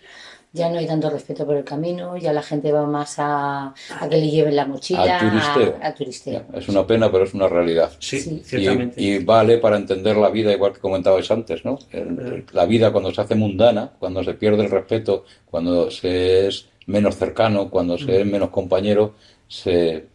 [0.52, 3.68] Ya no hay tanto respeto por el camino, ya la gente va más a,
[4.00, 5.78] a que le lleven la mochila, Al turisteo.
[5.80, 6.44] a, a turisteo.
[6.56, 7.92] Es una pena, pero es una realidad.
[8.00, 8.42] Sí, Sí.
[8.44, 9.00] ciertamente.
[9.00, 11.78] Y, y vale para entender la vida, igual que comentabais antes, ¿no?
[11.92, 16.48] El- el- la vida cuando se hace mundana, cuando se pierde el respeto, cuando se
[16.48, 18.30] es menos cercano, cuando se es Mm.
[18.32, 19.14] menos compañero,
[19.48, 20.08] se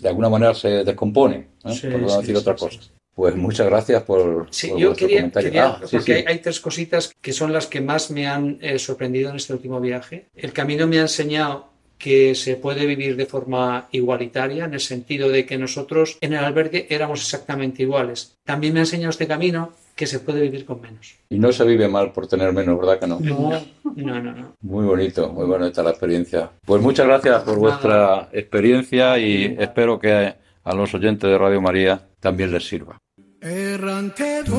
[0.00, 1.72] de alguna manera se descompone, ¿eh?
[1.74, 2.80] Sí, por no sí, decir sí, otra sí, cosa.
[3.18, 5.50] Pues muchas gracias por, Sí, por yo vuestro quería, comentario.
[5.50, 6.12] quería- Ah, porque sí.
[6.12, 9.52] Hay, hay tres cositas que son las que más me han eh, sorprendido en este
[9.52, 10.26] último viaje.
[10.36, 11.66] El camino me ha enseñado
[11.98, 16.44] que se puede vivir de forma igualitaria, en el sentido de que nosotros en el
[16.44, 18.36] albergue éramos exactamente iguales.
[18.44, 21.16] También me ha enseñado este camino que se puede vivir con menos.
[21.28, 23.18] Y no se vive mal por tener menos, ¿verdad que no?
[23.18, 23.50] No,
[23.96, 24.32] no, no.
[24.32, 24.54] no.
[24.60, 26.50] Muy bonito, muy bonita la experiencia.
[26.64, 32.00] Pues muchas gracias por vuestra experiencia y espero que a los oyentes de Radio María
[32.20, 32.96] también les sirva.
[33.40, 34.58] Errante voy,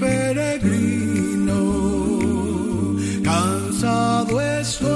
[0.00, 1.60] peregrino,
[3.22, 4.86] cansado estoy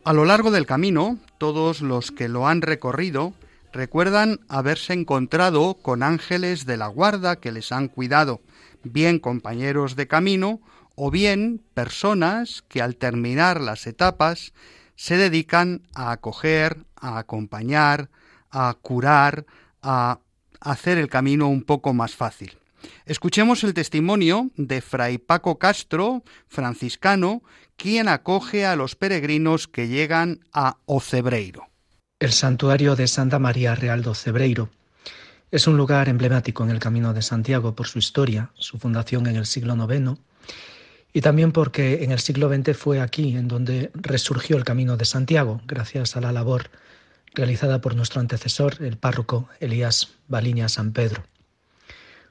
[0.06, 3.32] A lo largo del camino, todos los que lo han recorrido
[3.72, 8.42] recuerdan haberse encontrado con ángeles de la guarda que les han cuidado,
[8.82, 10.60] bien compañeros de camino
[10.94, 14.52] o bien personas que al terminar las etapas
[14.94, 18.10] se dedican a acoger, a acompañar,
[18.50, 19.46] a curar,
[19.80, 20.18] a
[20.60, 22.58] hacer el camino un poco más fácil.
[23.06, 27.42] Escuchemos el testimonio de Fray Paco Castro, franciscano,
[27.76, 31.68] quien acoge a los peregrinos que llegan a Ocebreiro.
[32.20, 34.70] El santuario de Santa María Real do Cebreiro
[35.50, 39.36] es un lugar emblemático en el Camino de Santiago por su historia, su fundación en
[39.36, 40.18] el siglo IX
[41.12, 45.04] y también porque en el siglo XX fue aquí en donde resurgió el Camino de
[45.04, 46.70] Santiago, gracias a la labor
[47.34, 51.24] realizada por nuestro antecesor, el párroco Elías Baliña San Pedro.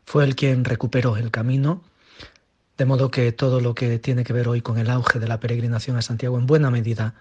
[0.05, 1.83] Fue él quien recuperó el camino,
[2.77, 5.39] de modo que todo lo que tiene que ver hoy con el auge de la
[5.39, 7.13] peregrinación a Santiago en buena medida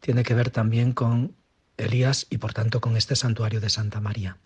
[0.00, 1.34] tiene que ver también con
[1.76, 4.36] Elías y por tanto con este santuario de Santa María.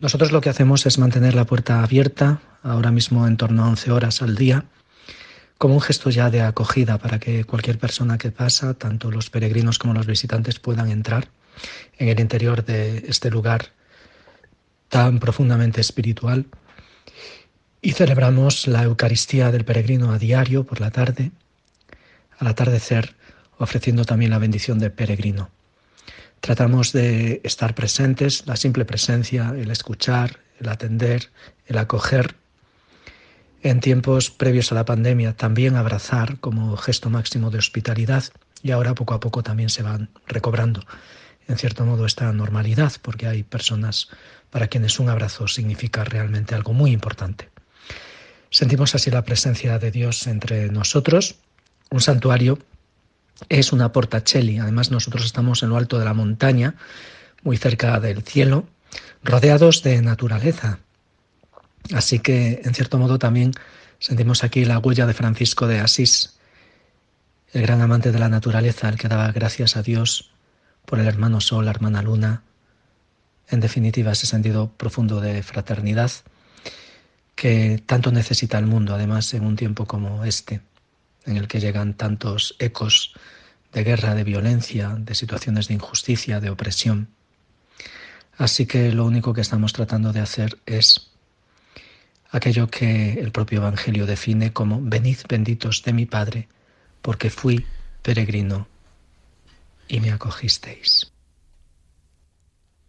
[0.00, 3.92] Nosotros lo que hacemos es mantener la puerta abierta, ahora mismo en torno a 11
[3.92, 4.64] horas al día,
[5.58, 9.78] como un gesto ya de acogida para que cualquier persona que pasa, tanto los peregrinos
[9.78, 11.28] como los visitantes, puedan entrar
[11.98, 13.68] en el interior de este lugar
[14.88, 16.46] tan profundamente espiritual.
[17.84, 21.32] Y celebramos la Eucaristía del peregrino a diario por la tarde,
[22.38, 23.16] al atardecer,
[23.58, 25.50] ofreciendo también la bendición de peregrino.
[26.40, 31.30] Tratamos de estar presentes, la simple presencia, el escuchar, el atender,
[31.66, 32.36] el acoger.
[33.62, 38.24] En tiempos previos a la pandemia también abrazar como gesto máximo de hospitalidad
[38.62, 40.84] y ahora poco a poco también se van recobrando
[41.48, 44.08] en cierto modo esta normalidad, porque hay personas
[44.50, 47.51] para quienes un abrazo significa realmente algo muy importante.
[48.52, 51.36] Sentimos así la presencia de Dios entre nosotros.
[51.90, 52.58] Un santuario
[53.48, 54.58] es una portacelli.
[54.58, 56.74] Además, nosotros estamos en lo alto de la montaña,
[57.42, 58.68] muy cerca del cielo,
[59.24, 60.80] rodeados de naturaleza.
[61.94, 63.52] Así que, en cierto modo, también
[63.98, 66.36] sentimos aquí la huella de Francisco de Asís,
[67.54, 70.30] el gran amante de la naturaleza, el que daba gracias a Dios
[70.84, 72.42] por el hermano Sol, la hermana Luna,
[73.48, 76.10] en definitiva ese sentido profundo de fraternidad
[77.34, 80.60] que tanto necesita el mundo, además en un tiempo como este,
[81.24, 83.14] en el que llegan tantos ecos
[83.72, 87.08] de guerra, de violencia, de situaciones de injusticia, de opresión.
[88.36, 91.10] Así que lo único que estamos tratando de hacer es
[92.30, 96.48] aquello que el propio Evangelio define como venid benditos de mi Padre,
[97.02, 97.66] porque fui
[98.02, 98.68] peregrino
[99.88, 101.12] y me acogisteis.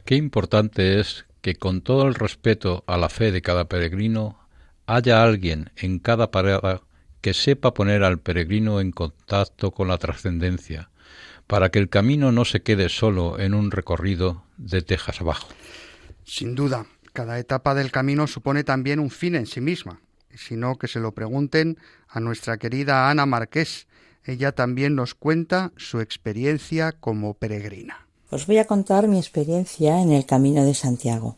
[0.05, 4.39] Qué importante es que con todo el respeto a la fe de cada peregrino
[4.87, 6.81] haya alguien en cada parada
[7.19, 10.89] que sepa poner al peregrino en contacto con la trascendencia,
[11.45, 15.49] para que el camino no se quede solo en un recorrido de tejas abajo.
[16.23, 19.99] Sin duda, cada etapa del camino supone también un fin en sí misma,
[20.33, 21.77] sino que se lo pregunten
[22.07, 23.87] a nuestra querida Ana Marqués.
[24.23, 28.02] Ella también nos cuenta su experiencia como peregrina.
[28.33, 31.37] Os voy a contar mi experiencia en el Camino de Santiago.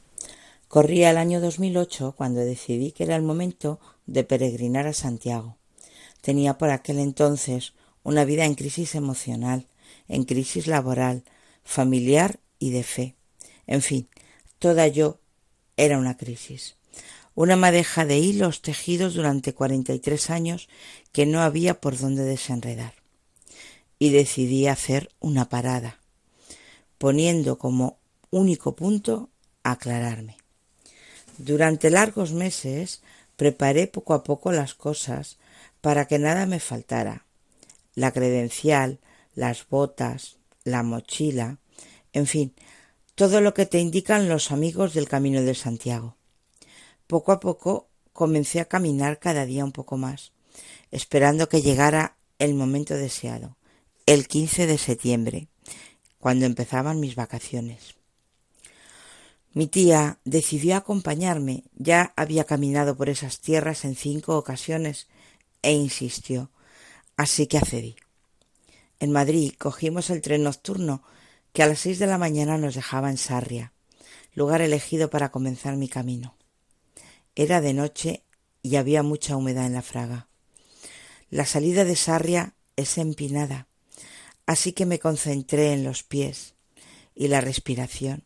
[0.69, 5.57] Corría el año 2008 cuando decidí que era el momento de peregrinar a Santiago.
[6.21, 9.67] Tenía por aquel entonces una vida en crisis emocional,
[10.07, 11.25] en crisis laboral,
[11.65, 13.15] familiar y de fe.
[13.67, 14.07] En fin,
[14.57, 15.19] toda yo
[15.75, 16.77] era una crisis.
[17.33, 20.69] Una madeja de hilos tejidos durante cuarenta y tres años
[21.11, 22.93] que no había por dónde desenredar.
[23.99, 25.99] Y decidí hacer una parada
[26.97, 27.97] poniendo como
[28.31, 29.29] único punto
[29.63, 30.37] aclararme.
[31.37, 33.01] Durante largos meses
[33.35, 35.37] preparé poco a poco las cosas
[35.81, 37.25] para que nada me faltara.
[37.93, 38.99] La credencial,
[39.35, 41.57] las botas, la mochila,
[42.13, 42.53] en fin,
[43.15, 46.15] todo lo que te indican los amigos del Camino de Santiago.
[47.07, 50.31] Poco a poco comencé a caminar cada día un poco más,
[50.91, 53.57] esperando que llegara el momento deseado,
[54.05, 55.47] el 15 de septiembre,
[56.25, 57.93] cuando empezaban mis vacaciones.
[59.53, 65.07] Mi tía decidió acompañarme, ya había caminado por esas tierras en cinco ocasiones,
[65.61, 66.49] e insistió,
[67.15, 67.95] así que accedí.
[68.99, 71.03] En Madrid cogimos el tren nocturno
[71.53, 73.71] que a las seis de la mañana nos dejaba en Sarria,
[74.33, 76.33] lugar elegido para comenzar mi camino.
[77.35, 78.23] Era de noche
[78.63, 80.27] y había mucha humedad en la fraga.
[81.29, 83.67] La salida de Sarria es empinada
[84.45, 86.53] Así que me concentré en los pies
[87.15, 88.23] y la respiración.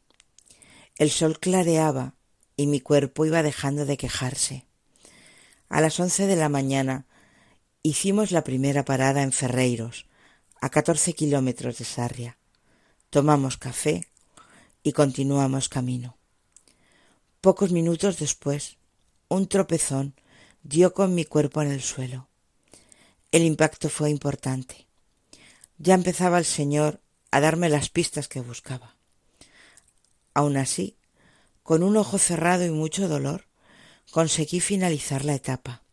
[0.97, 2.15] El sol clareaba
[2.57, 4.65] y mi cuerpo iba dejando de quejarse.
[5.69, 7.05] A las once de la mañana
[7.83, 10.07] hicimos la primera parada en Ferreiros,
[10.59, 12.37] a catorce kilómetros de Sarria.
[13.09, 14.07] Tomamos café
[14.83, 16.17] y continuamos camino.
[17.39, 18.77] Pocos minutos después,
[19.29, 20.15] un tropezón
[20.63, 22.27] dio con mi cuerpo en el suelo.
[23.31, 24.88] El impacto fue importante.
[25.81, 26.99] Ya empezaba el Señor
[27.31, 28.95] a darme las pistas que buscaba.
[30.33, 30.97] Aun así,
[31.63, 33.45] con un ojo cerrado y mucho dolor,
[34.11, 35.83] conseguí finalizar la etapa.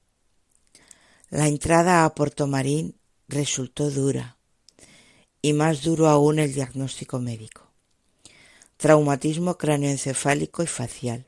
[1.30, 2.96] La entrada a Puerto Marín
[3.28, 4.36] resultó dura,
[5.40, 7.70] y más duro aún el diagnóstico médico.
[8.78, 11.26] Traumatismo cráneoencefálico y facial,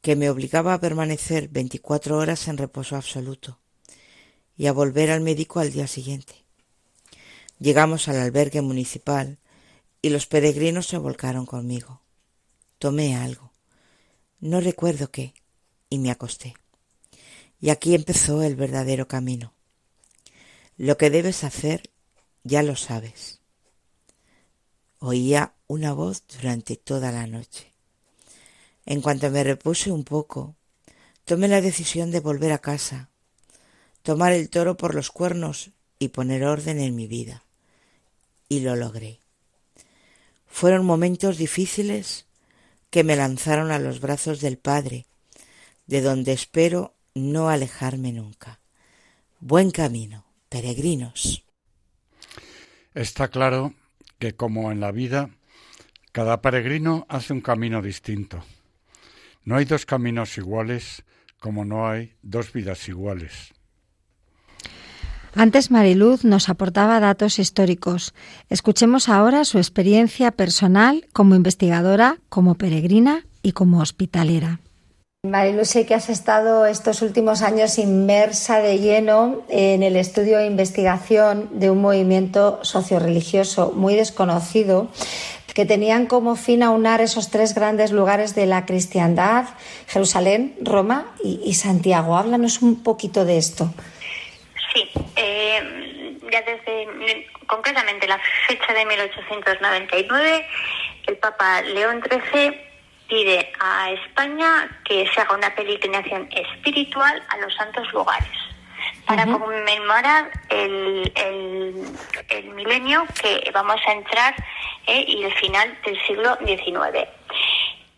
[0.00, 3.60] que me obligaba a permanecer veinticuatro horas en reposo absoluto
[4.56, 6.39] y a volver al médico al día siguiente.
[7.60, 9.38] Llegamos al albergue municipal
[10.00, 12.00] y los peregrinos se volcaron conmigo.
[12.78, 13.52] Tomé algo.
[14.40, 15.34] No recuerdo qué,
[15.90, 16.54] y me acosté.
[17.60, 19.52] Y aquí empezó el verdadero camino.
[20.78, 21.90] Lo que debes hacer
[22.44, 23.42] ya lo sabes.
[24.98, 27.74] Oía una voz durante toda la noche.
[28.86, 30.56] En cuanto me repuse un poco,
[31.26, 33.10] tomé la decisión de volver a casa,
[34.02, 37.44] tomar el toro por los cuernos y poner orden en mi vida
[38.50, 39.20] y lo logré.
[40.46, 42.26] Fueron momentos difíciles
[42.90, 45.06] que me lanzaron a los brazos del Padre,
[45.86, 48.60] de donde espero no alejarme nunca.
[49.38, 51.44] Buen camino, peregrinos.
[52.92, 53.72] Está claro
[54.18, 55.30] que como en la vida,
[56.12, 58.44] cada peregrino hace un camino distinto.
[59.44, 61.04] No hay dos caminos iguales
[61.38, 63.54] como no hay dos vidas iguales.
[65.34, 68.14] Antes Mariluz nos aportaba datos históricos.
[68.48, 74.60] Escuchemos ahora su experiencia personal como investigadora, como peregrina y como hospitalera.
[75.22, 80.46] Mariluz, sé que has estado estos últimos años inmersa de lleno en el estudio e
[80.46, 84.88] investigación de un movimiento socioreligioso muy desconocido
[85.54, 89.44] que tenían como fin aunar esos tres grandes lugares de la cristiandad,
[89.86, 92.16] Jerusalén, Roma y, y Santiago.
[92.16, 93.70] Háblanos un poquito de esto.
[94.72, 100.46] Sí, eh, ya desde concretamente la fecha de 1899,
[101.06, 102.70] el Papa León XIII
[103.08, 108.30] pide a España que se haga una peregrinación espiritual a los santos lugares
[109.04, 114.34] para conmemorar el, el, milenio que vamos a entrar
[114.86, 117.08] eh, y el final del siglo XIX.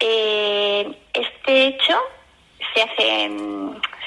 [0.00, 2.00] Eh, este hecho
[2.72, 3.28] se hace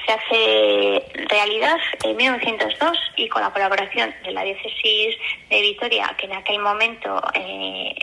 [0.06, 5.18] se hace realidad en 1902 y con la colaboración de la diócesis
[5.50, 7.96] de Vitoria, que en aquel momento eh,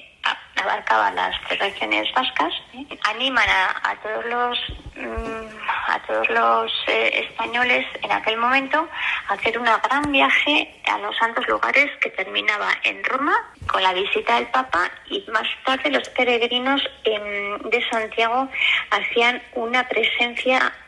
[0.62, 2.86] abarcaba las tres regiones vascas, ¿eh?
[3.04, 4.58] animan a, todos los
[4.96, 8.88] mm, a todos los eh, españoles en aquel momento
[9.28, 13.34] a hacer un gran viaje a los santos lugares que terminaba en Roma
[13.66, 18.48] con la visita del Papa y más tarde los peregrinos de Santiago
[18.90, 20.81] hacían una presencia mm,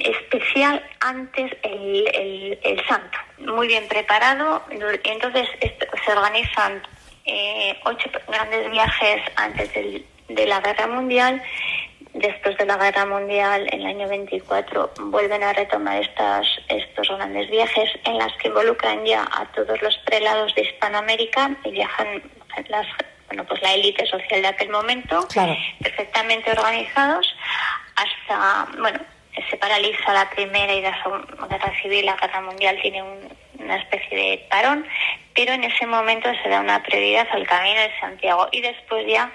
[0.00, 4.62] especial antes el, el, santo, muy bien preparado.
[4.70, 6.82] Entonces se organizan
[7.24, 9.70] eh, ocho grandes viajes antes
[10.28, 11.42] de la guerra mundial.
[12.14, 17.50] Después de la guerra mundial, en el año 24, vuelven a retomar estas, estos grandes
[17.50, 22.22] viajes en las que involucran ya a todos los prelados de Hispanoamérica y viajan
[22.68, 22.86] las,
[23.28, 25.26] bueno, pues la élite social de aquel momento,
[25.80, 27.34] perfectamente organizados,
[27.96, 29.00] hasta, bueno,
[29.48, 30.96] se paraliza la primera y la
[31.48, 33.02] guerra civil, la guerra mundial tiene
[33.58, 34.86] una especie de parón,
[35.34, 39.30] pero en ese momento se da una prioridad al camino de Santiago y después ya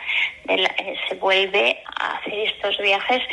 [0.47, 3.23] eh, se vuelve a hacer estos viajes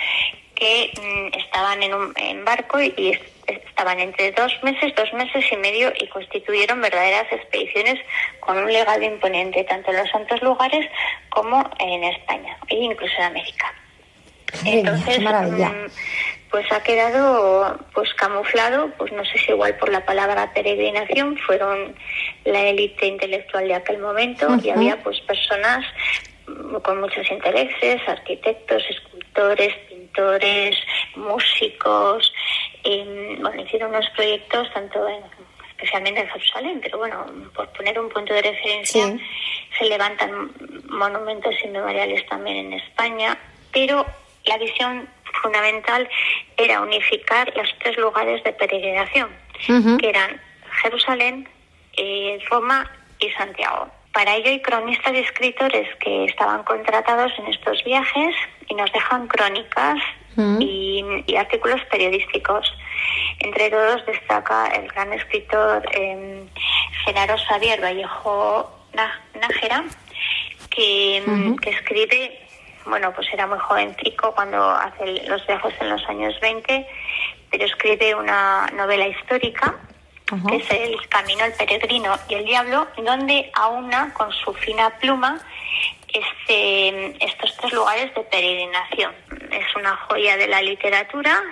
[0.55, 5.57] que mm, estaban en un en barco y, estaban entre dos meses, dos meses y
[5.57, 8.01] medio y constituyeron verdaderas expediciones
[8.41, 10.91] con un legado imponente tanto en los santos lugares
[11.29, 13.75] como en España e incluso en América.
[14.65, 15.87] Entonces, mm,
[16.55, 21.97] pues ha quedado pues camuflado, pues no sé si igual por la palabra peregrinación, fueron
[22.45, 25.85] la élite intelectual de aquel momento y había pues personas
[26.85, 30.77] con muchos intereses, arquitectos, escultores, pintores,
[31.17, 32.33] músicos,
[32.85, 33.03] y,
[33.41, 35.25] bueno, hicieron unos proyectos tanto en,
[35.71, 39.19] especialmente en Jerusalén, pero bueno, por poner un punto de referencia,
[39.77, 40.53] se levantan
[40.89, 43.37] monumentos inmemoriales también en España,
[43.73, 44.07] pero
[44.47, 45.09] la visión
[45.43, 46.09] fundamental
[46.57, 49.29] era unificar los tres lugares de peregrinación,
[49.67, 50.41] que eran
[50.83, 51.49] Jerusalén,
[51.97, 53.89] eh, Roma y Santiago.
[54.13, 58.35] Para ello hay cronistas y escritores que estaban contratados en estos viajes
[58.69, 59.99] y nos dejan crónicas
[60.61, 61.05] y,
[61.37, 62.73] artículos periodísticos.
[63.41, 66.45] Entre todos destaca el gran escritor eh,
[67.05, 69.85] Genaro Xavier Vallejo Nájera,
[70.71, 71.23] que,
[71.61, 72.44] que escribe
[72.87, 76.87] bueno, pues era muy jovencico cuando hace los viajes en los años 20,
[77.51, 79.75] pero escribe una novela histórica
[80.49, 85.39] que es El Camino, el Peregrino y el Diablo, donde aúna con su fina pluma
[86.09, 89.13] este, estos tres lugares de peregrinación.
[89.51, 91.43] Es una joya de la literatura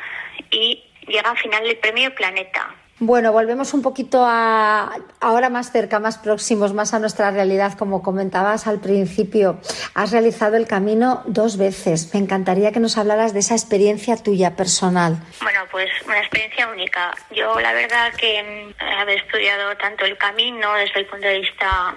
[0.51, 2.75] y llega al final del premio Planeta.
[3.05, 8.01] Bueno, volvemos un poquito a ahora más cerca, más próximos, más a nuestra realidad, como
[8.01, 9.59] comentabas al principio.
[9.95, 12.15] Has realizado el camino dos veces.
[12.15, 15.17] Me encantaría que nos hablaras de esa experiencia tuya personal.
[15.41, 17.13] Bueno, pues una experiencia única.
[17.33, 21.97] Yo la verdad que mm, haber estudiado tanto el camino desde el punto de vista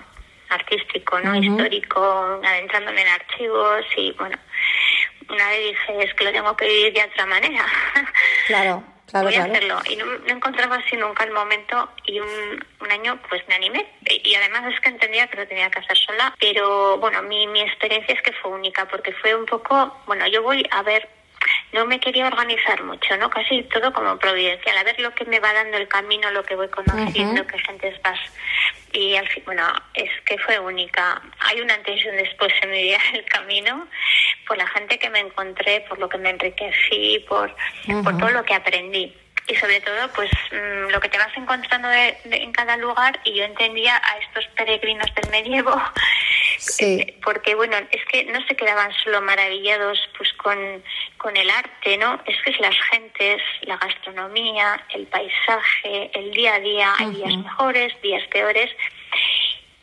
[0.50, 2.02] artístico, no histórico,
[2.44, 4.40] adentrándome en archivos y bueno,
[5.30, 7.64] una vez dije es que lo tengo que vivir de otra manera.
[8.48, 8.84] Claro
[9.22, 9.80] voy a hacerlo.
[9.90, 13.86] Y no, encontraba así nunca el momento y un, un, año pues me animé.
[14.24, 17.62] Y además es que entendía que lo tenía que hacer sola, pero bueno, mi, mi
[17.62, 21.08] experiencia es que fue única porque fue un poco, bueno, yo voy a ver
[21.74, 23.30] no me quería organizar mucho, ¿no?
[23.30, 26.56] Casi todo como providencial, a ver lo que me va dando el camino, lo que
[26.56, 28.20] voy conociendo, qué gente vas.
[28.92, 31.22] Y al fin, bueno, es que fue única.
[31.40, 33.88] Hay una antes y un después en mi vida el camino,
[34.48, 37.54] por la gente que me encontré, por lo que me enriquecí, por,
[38.04, 39.14] por todo lo que aprendí
[39.48, 43.44] y sobre todo pues mm, lo que te vas encontrando en cada lugar y yo
[43.44, 45.80] entendía a estos peregrinos del medievo
[47.24, 50.58] porque bueno es que no se quedaban solo maravillados pues con,
[51.18, 52.20] con el arte, ¿no?
[52.26, 57.38] Es que es las gentes, la gastronomía, el paisaje, el día a día, hay días
[57.38, 58.72] mejores, días peores.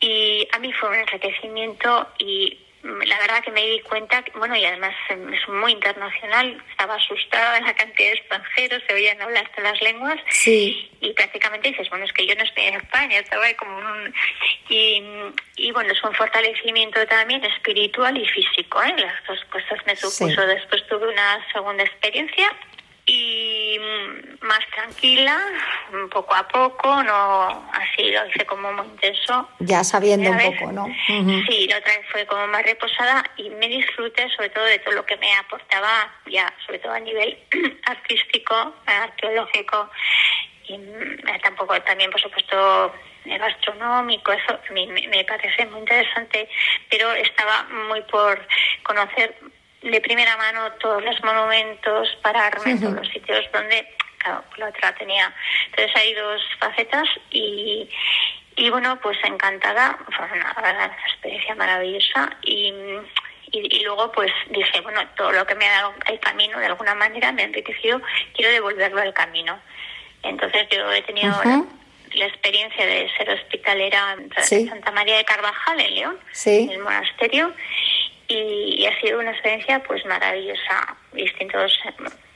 [0.00, 4.64] Y a mí fue un enriquecimiento y la verdad que me di cuenta, bueno, y
[4.64, 9.72] además es muy internacional, estaba asustada de la cantidad de extranjeros, se oían hablar todas
[9.72, 10.90] las lenguas, sí.
[11.00, 14.14] y prácticamente dices, bueno, es que yo no estoy en España, estaba como un...
[14.68, 15.02] Y,
[15.56, 18.94] y bueno, es un fortalecimiento también espiritual y físico, ¿eh?
[18.96, 20.46] Las dos cosas me supuso.
[20.46, 22.50] Después tuve una segunda experiencia
[23.06, 25.40] y mm, más tranquila,
[26.10, 29.48] poco a poco, no así lo hice como muy intenso.
[29.60, 30.86] Ya sabiendo un poco, ¿no?
[31.06, 34.94] Sí, la otra vez fue como más reposada y me disfruté sobre todo de todo
[34.94, 37.38] lo que me aportaba, ya sobre todo a nivel
[37.86, 39.90] artístico, arqueológico
[40.68, 42.94] y mm, tampoco también por supuesto
[43.24, 46.48] gastronómico, eso me, me parece muy interesante,
[46.90, 48.46] pero estaba muy por
[48.82, 49.36] conocer
[49.82, 53.86] de primera mano todos los monumentos, pararme en todos los sitios donde,
[54.18, 55.32] claro, la otra tenía.
[55.66, 57.88] Entonces hay dos facetas y,
[58.56, 62.36] y bueno, pues encantada, fue una, experiencia maravillosa.
[62.42, 62.72] Y,
[63.50, 66.94] y, luego pues dije, bueno, todo lo que me ha dado el camino de alguna
[66.94, 68.00] manera me ha enriquecido,
[68.34, 69.58] quiero devolverlo al camino.
[70.22, 75.94] Entonces yo he tenido la, experiencia de ser hospitalera en Santa María de Carvajal, en
[75.94, 77.52] León, en el monasterio,
[78.32, 81.78] y, ha sido una experiencia pues maravillosa, distintos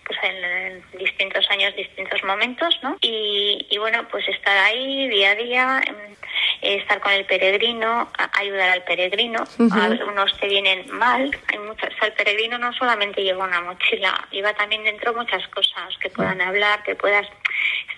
[0.07, 2.97] pues en, distintos años, distintos momentos, ¿no?
[3.01, 5.97] Y, bueno, pues estar ahí día a día, em,
[6.62, 9.44] estar con el peregrino, ayudar al peregrino.
[9.72, 14.84] Algunos te vienen mal, hay muchos, el peregrino no solamente lleva una mochila, lleva también
[14.84, 17.26] dentro muchas cosas que puedan hablar, que puedas,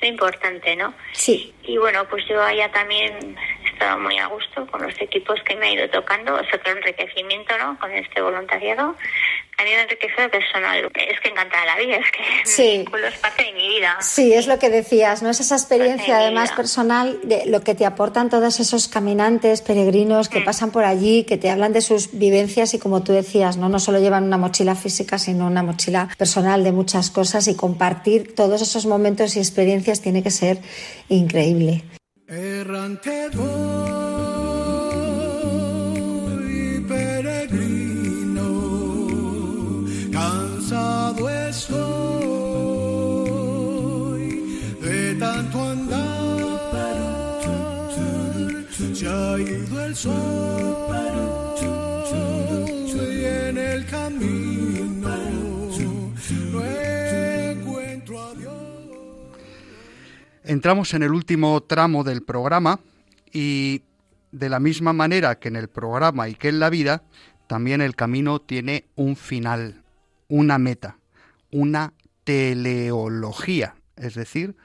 [0.01, 0.94] es importante, ¿no?
[1.12, 1.55] Sí.
[1.62, 3.36] Y bueno, pues yo allá también
[3.79, 6.39] estado muy a gusto con los equipos que me ha ido tocando.
[6.41, 7.79] Es otro enriquecimiento, ¿no?
[7.79, 8.97] Con este voluntariado.
[9.57, 10.91] A mí me enriquece personal.
[10.95, 12.85] Es que encanta la vida, es que sí.
[13.07, 13.97] es parte de mi vida.
[14.01, 15.31] Sí, es lo que decías, ¿no?
[15.31, 20.41] Es esa experiencia además personal de lo que te aportan todos esos caminantes, peregrinos que
[20.41, 20.45] mm.
[20.45, 23.68] pasan por allí, que te hablan de sus vivencias y como tú decías, ¿no?
[23.68, 28.35] No solo llevan una mochila física, sino una mochila personal de muchas cosas y compartir
[28.35, 30.59] todos esos momentos y experiencias tiene que ser
[31.09, 31.85] increíble
[32.29, 34.29] errante voy
[36.87, 38.45] peregrino,
[40.12, 41.79] cansado estoy
[44.83, 45.97] de tanto andar,
[48.93, 50.79] se ha ido el sol
[53.11, 54.97] y en el camino
[60.49, 62.80] Entramos en el último tramo del programa
[63.30, 63.82] y
[64.32, 67.03] de la misma manera que en el programa y que en la vida,
[67.49, 69.82] también el camino tiene un final,
[70.26, 70.96] una meta,
[71.51, 71.92] una
[72.24, 74.57] teleología, es decir,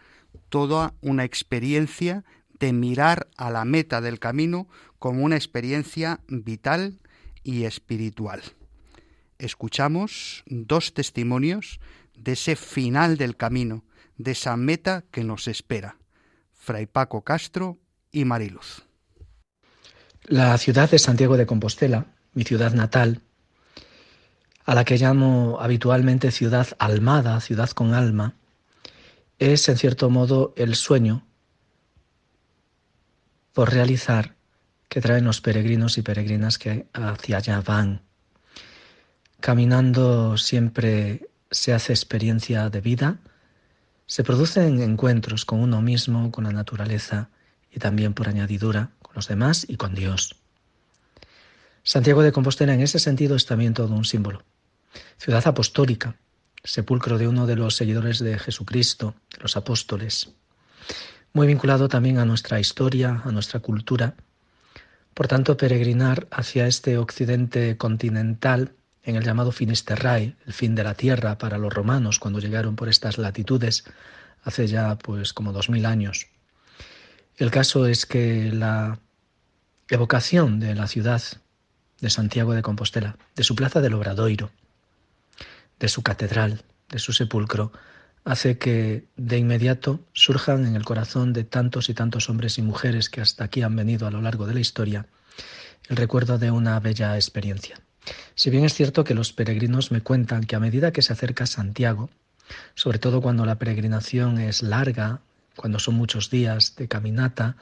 [0.47, 2.23] toda una experiencia
[2.57, 4.69] de mirar a la meta del camino
[4.99, 7.01] como una experiencia vital
[7.43, 8.41] y espiritual.
[9.37, 11.81] Escuchamos dos testimonios
[12.15, 13.83] de ese final del camino,
[14.17, 15.97] de esa meta que nos espera.
[16.53, 17.79] Fray Paco Castro
[18.11, 18.83] y Mariluz.
[20.23, 23.21] La ciudad de Santiago de Compostela, mi ciudad natal,
[24.65, 28.35] a la que llamo habitualmente ciudad almada, ciudad con alma,
[29.39, 31.25] es en cierto modo el sueño
[33.51, 34.35] por realizar
[34.87, 38.01] que traen los peregrinos y peregrinas que hacia allá van.
[39.39, 43.19] Caminando siempre se hace experiencia de vida,
[44.05, 47.29] se producen encuentros con uno mismo, con la naturaleza
[47.71, 50.35] y también por añadidura con los demás y con Dios.
[51.83, 54.43] Santiago de Compostela en ese sentido es también todo un símbolo.
[55.17, 56.15] Ciudad apostólica,
[56.63, 60.29] sepulcro de uno de los seguidores de Jesucristo, de los apóstoles,
[61.33, 64.15] muy vinculado también a nuestra historia, a nuestra cultura.
[65.13, 68.73] Por tanto, peregrinar hacia este occidente continental
[69.03, 72.89] en el llamado Finisterrae, el fin de la tierra para los romanos cuando llegaron por
[72.89, 73.83] estas latitudes
[74.43, 76.27] hace ya pues como dos mil años.
[77.37, 78.99] El caso es que la
[79.89, 81.21] evocación de la ciudad
[81.99, 84.51] de Santiago de Compostela, de su plaza del Obradoiro,
[85.79, 87.71] de su catedral, de su sepulcro,
[88.25, 93.09] hace que de inmediato surjan en el corazón de tantos y tantos hombres y mujeres
[93.09, 95.07] que hasta aquí han venido a lo largo de la historia
[95.89, 97.81] el recuerdo de una bella experiencia.
[98.35, 101.45] Si bien es cierto que los peregrinos me cuentan que a medida que se acerca
[101.45, 102.09] Santiago,
[102.75, 105.21] sobre todo cuando la peregrinación es larga,
[105.55, 107.55] cuando son muchos días de caminata,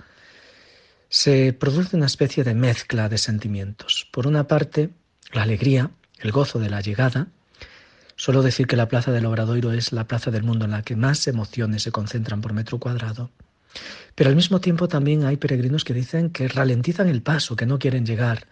[1.09, 4.07] se produce una especie de mezcla de sentimientos.
[4.11, 4.89] Por una parte,
[5.33, 7.27] la alegría, el gozo de la llegada,
[8.21, 10.95] Solo decir que la Plaza del Obradoiro es la plaza del mundo en la que
[10.95, 13.31] más emociones se concentran por metro cuadrado.
[14.13, 17.79] Pero al mismo tiempo también hay peregrinos que dicen que ralentizan el paso, que no
[17.79, 18.45] quieren llegar,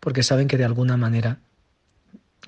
[0.00, 1.38] porque saben que de alguna manera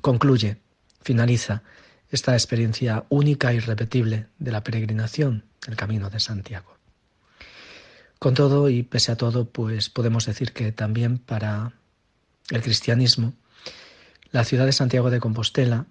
[0.00, 0.58] concluye,
[1.02, 1.62] finaliza
[2.10, 6.76] esta experiencia única e irrepetible de la peregrinación, el camino de Santiago.
[8.18, 11.72] Con todo y pese a todo, pues podemos decir que también para
[12.50, 13.34] el cristianismo,
[14.32, 15.86] la ciudad de Santiago de Compostela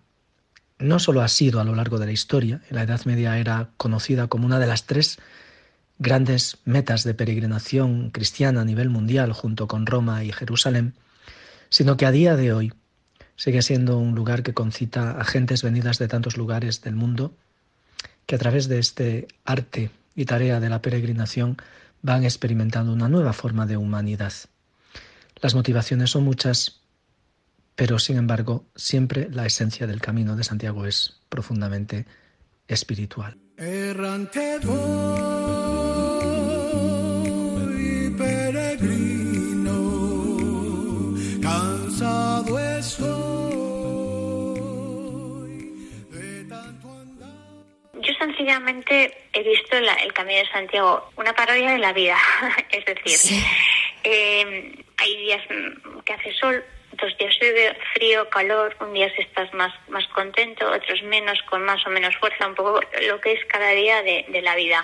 [0.80, 3.70] no solo ha sido a lo largo de la historia, en la Edad Media era
[3.78, 5.18] conocida como una de las tres
[6.00, 10.94] grandes metas de peregrinación cristiana a nivel mundial junto con Roma y Jerusalén,
[11.70, 12.74] sino que a día de hoy
[13.36, 17.34] sigue siendo un lugar que concita a gentes venidas de tantos lugares del mundo
[18.26, 21.58] que a través de este arte y tarea de la peregrinación
[22.02, 24.34] van experimentando una nueva forma de humanidad.
[25.42, 26.82] Las motivaciones son muchas,
[27.76, 32.06] pero sin embargo siempre la esencia del camino de Santiago es profundamente
[32.68, 33.38] espiritual.
[33.56, 34.60] Errante
[49.34, 52.18] he visto la- el Camino de Santiago una parodia de la vida.
[52.72, 53.44] es decir,
[54.04, 56.64] eh, hay días mm, que hace sol,
[56.94, 61.86] otros días llueve, frío, calor, un día estás más, más contento, otros menos, con más
[61.86, 64.84] o menos fuerza, un poco lo que es cada día de, de la vida.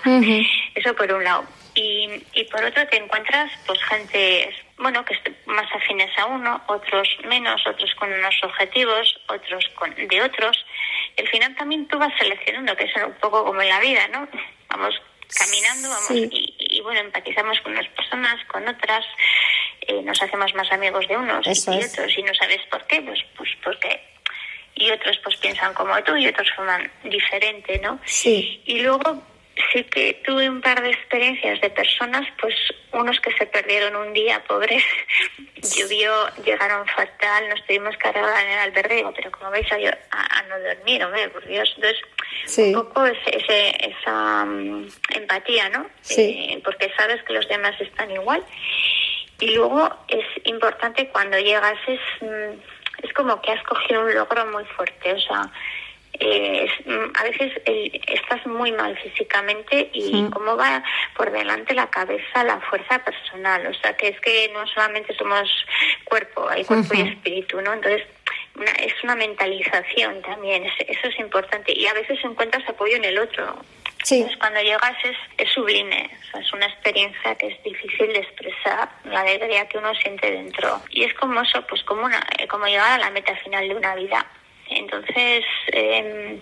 [0.74, 1.44] Eso por un lado.
[1.74, 5.14] Y, y por otro te encuentras pues gente bueno que
[5.46, 10.64] más afines a uno, otros menos, otros con unos objetivos, otros con de otros.
[11.18, 14.26] Al final también tú vas seleccionando, que es un poco como en la vida, ¿no?
[14.68, 15.00] Vamos
[15.38, 16.28] caminando, vamos Sí.
[16.30, 19.04] y, y, bueno, empatizamos con unas personas, con otras,
[19.82, 21.92] eh, nos hacemos más amigos de unos Eso y de es.
[21.92, 24.00] otros y no sabes por qué, pues pues porque
[24.76, 28.00] y otros pues piensan como tú y otros forman diferente, ¿no?
[28.04, 28.60] Sí.
[28.66, 29.22] Y luego
[29.72, 32.54] sí que tuve un par de experiencias de personas, pues
[32.92, 34.84] unos que se perdieron un día, pobres,
[35.76, 36.12] llovió,
[36.44, 40.42] llegaron fatal, nos tuvimos que arreglar en el albergue, pero como vais a, a, a
[40.44, 41.72] no dormir, hombre, por Dios.
[41.76, 42.00] Entonces,
[42.46, 42.74] Sí.
[42.74, 45.86] un poco ese, ese- esa mm, empatía, ¿no?
[46.02, 46.50] Sí.
[46.50, 48.44] Eh, porque sabes que los demás están igual.
[49.40, 52.60] Y luego es importante cuando llegas, es, mm,
[53.06, 55.50] es como que has cogido un logro muy fuerte, o sea,
[56.20, 60.26] eh, es- mm, a veces el- estás muy mal físicamente y Sí.
[60.32, 60.82] cómo va
[61.16, 65.48] por delante la cabeza, la fuerza personal, o sea, que es que no solamente somos
[66.04, 67.72] cuerpo, hay cuerpo y espíritu, ¿no?
[67.72, 68.06] Entonces,
[68.56, 73.04] una- es una mentalización también, es- eso es importante y a veces encuentras apoyo en
[73.04, 73.56] el otro.
[74.04, 74.16] Sí.
[74.16, 78.18] Entonces, cuando llegas es, es sublime, o sea, es una experiencia que es difícil de
[78.18, 80.80] expresar, la alegría que uno siente dentro.
[80.90, 83.74] Y es como eso, pues como, una, eh, como llegar a la meta final de
[83.74, 84.26] una vida.
[84.76, 86.40] Entonces, eh,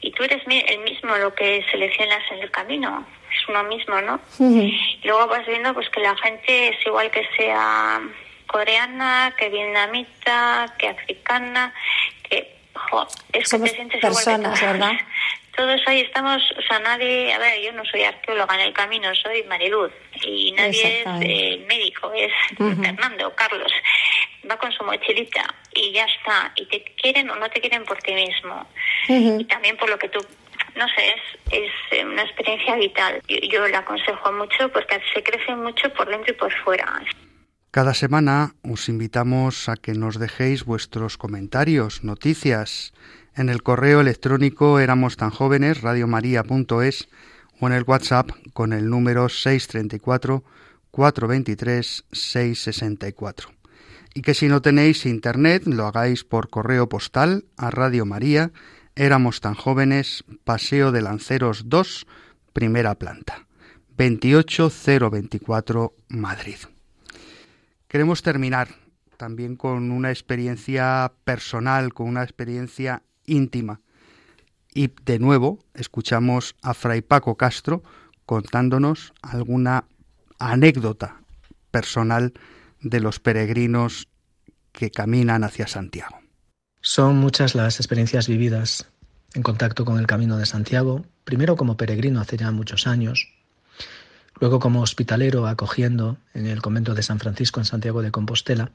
[0.00, 4.20] y tú eres el mismo lo que seleccionas en el camino, es uno mismo, ¿no?
[4.38, 8.00] Y luego vas viendo pues que la gente es igual que sea
[8.46, 11.72] coreana, que vietnamita, que africana,
[12.28, 14.78] que jo, es Somos que te sientes igual personas, que todos.
[14.78, 14.92] ¿verdad?
[15.56, 19.14] Todos ahí estamos, o sea, nadie, a ver, yo no soy arqueóloga en el camino,
[19.14, 19.92] soy Mariluz
[20.22, 22.82] y nadie es eh, médico, es Ujú.
[22.82, 23.70] Fernando, Carlos,
[24.50, 25.44] va con su mochilita
[25.74, 28.66] y ya está, y te quieren o no te quieren por ti mismo.
[29.08, 30.20] Y también por lo que tú
[30.74, 33.20] no sé es, es eh, una experiencia vital.
[33.28, 37.02] Yo, yo la aconsejo mucho porque se crece mucho por dentro y por fuera.
[37.70, 42.92] Cada semana os invitamos a que nos dejéis vuestros comentarios, noticias
[43.34, 47.08] en el correo electrónico éramos tan jóvenes radiomaria.es
[47.60, 50.44] o en el WhatsApp con el número 634
[50.90, 53.50] 423 664.
[54.14, 58.52] Y que si no tenéis internet lo hagáis por correo postal a Radio María,
[58.94, 62.06] éramos tan jóvenes, Paseo de Lanceros 2,
[62.52, 63.46] primera planta,
[63.96, 66.58] 28024 Madrid.
[67.88, 68.68] Queremos terminar
[69.16, 73.80] también con una experiencia personal, con una experiencia íntima.
[74.74, 77.82] Y de nuevo escuchamos a Fray Paco Castro
[78.26, 79.84] contándonos alguna
[80.38, 81.20] anécdota
[81.70, 82.32] personal
[82.80, 84.08] de los peregrinos
[84.72, 86.18] que caminan hacia Santiago.
[86.80, 88.88] Son muchas las experiencias vividas
[89.34, 93.28] en contacto con el Camino de Santiago, primero como peregrino hace ya muchos años,
[94.40, 98.72] luego como hospitalero acogiendo en el convento de San Francisco en Santiago de Compostela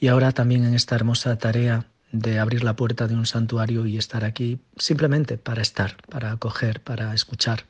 [0.00, 3.98] y ahora también en esta hermosa tarea de abrir la puerta de un santuario y
[3.98, 7.64] estar aquí simplemente para estar, para acoger, para escuchar,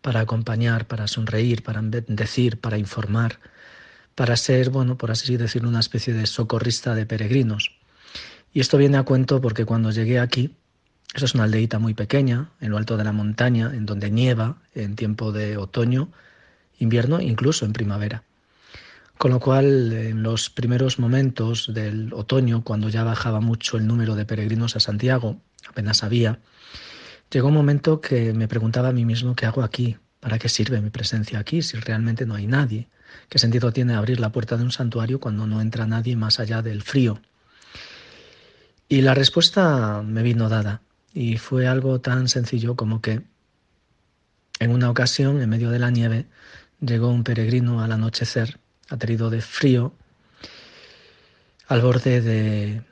[0.00, 3.38] para acompañar, para sonreír, para decir, para informar,
[4.14, 7.72] para ser, bueno, por así decirlo, una especie de socorrista de peregrinos.
[8.52, 10.54] Y esto viene a cuento porque cuando llegué aquí,
[11.14, 14.56] Esa es una aldeíta muy pequeña, en lo alto de la montaña, en donde nieva
[14.74, 16.08] en tiempo de otoño,
[16.78, 18.22] invierno, incluso en primavera.
[19.22, 24.16] Con lo cual, en los primeros momentos del otoño, cuando ya bajaba mucho el número
[24.16, 26.40] de peregrinos a Santiago, apenas había,
[27.30, 30.80] llegó un momento que me preguntaba a mí mismo qué hago aquí, para qué sirve
[30.80, 32.88] mi presencia aquí si realmente no hay nadie,
[33.28, 36.60] qué sentido tiene abrir la puerta de un santuario cuando no entra nadie más allá
[36.60, 37.20] del frío.
[38.88, 40.82] Y la respuesta me vino dada,
[41.14, 43.22] y fue algo tan sencillo como que
[44.58, 46.26] en una ocasión, en medio de la nieve,
[46.80, 48.58] llegó un peregrino al anochecer
[48.92, 49.94] aterido de frío,
[51.66, 52.82] al borde de,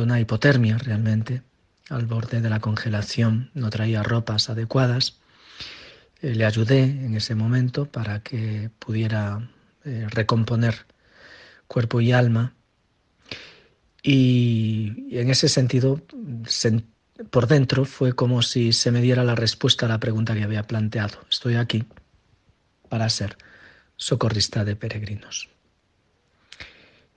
[0.00, 1.42] una hipotermia realmente,
[1.88, 5.18] al borde de la congelación, no traía ropas adecuadas.
[6.22, 9.50] Eh, le ayudé en ese momento para que pudiera
[9.84, 10.86] eh, recomponer
[11.66, 12.54] cuerpo y alma.
[14.04, 16.02] Y en ese sentido,
[17.30, 20.64] por dentro fue como si se me diera la respuesta a la pregunta que había
[20.64, 21.18] planteado.
[21.30, 21.84] Estoy aquí
[22.88, 23.36] para ser
[24.02, 25.48] socorrista de peregrinos.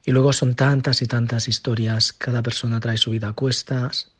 [0.05, 4.11] Y luego son tantas y tantas historias, cada persona trae su vida a cuestas,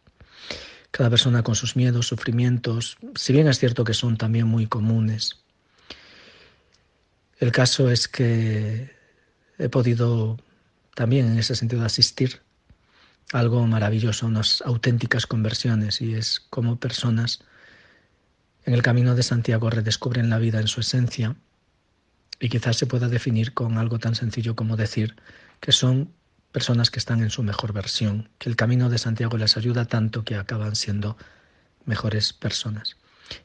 [0.90, 5.44] cada persona con sus miedos, sufrimientos, si bien es cierto que son también muy comunes.
[7.38, 8.90] El caso es que
[9.60, 10.40] he podido
[10.96, 12.42] también en ese sentido asistir
[13.32, 17.42] a algo maravilloso, unas auténticas conversiones, y es como personas
[18.64, 21.36] en el camino de Santiago redescubren la vida en su esencia
[22.46, 25.16] y quizás se pueda definir con algo tan sencillo como decir
[25.60, 26.14] que son
[26.52, 30.24] personas que están en su mejor versión, que el camino de Santiago les ayuda tanto
[30.24, 31.18] que acaban siendo
[31.86, 32.98] mejores personas.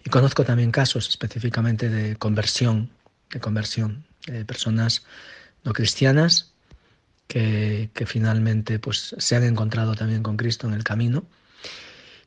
[0.04, 2.90] Y conozco también casos específicamente de conversión,
[3.30, 5.06] de conversión, de personas
[5.64, 6.52] no cristianas
[7.26, 11.24] que, que finalmente pues, se han encontrado también con Cristo en el camino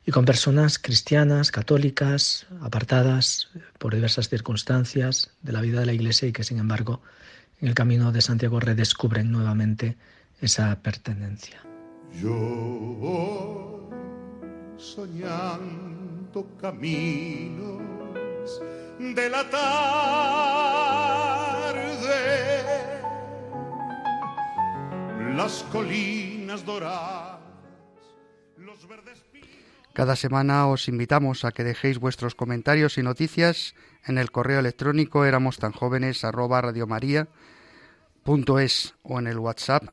[0.06, 3.48] y con personas cristianas, católicas, apartadas
[3.78, 7.00] por diversas circunstancias de la vida de la Iglesia y que sin embargo
[7.60, 9.96] en el camino de Santiago redescubren nuevamente
[10.40, 11.62] esa pertenencia.
[12.20, 13.88] Yo
[14.76, 17.80] soñando caminos
[18.98, 19.64] de la tarde,
[25.34, 27.40] las colinas doradas,
[28.58, 29.23] los verdes
[29.94, 35.24] cada semana os invitamos a que dejéis vuestros comentarios y noticias en el correo electrónico
[35.24, 36.24] éramos tan jóvenes
[39.04, 39.84] o en el WhatsApp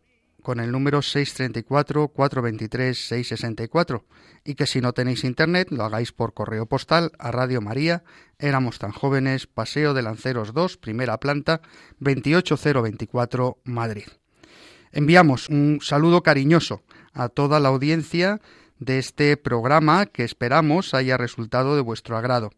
[0.42, 4.02] con el número 634-423-664
[4.44, 8.04] y que si no tenéis internet lo hagáis por correo postal a Radio María,
[8.40, 11.62] éramos tan jóvenes, Paseo de Lanceros 2, primera planta,
[12.00, 14.08] 28024, Madrid.
[14.92, 16.82] Enviamos un saludo cariñoso
[17.14, 18.42] a toda la audiencia
[18.82, 22.50] de este programa que esperamos haya resultado de vuestro agrado.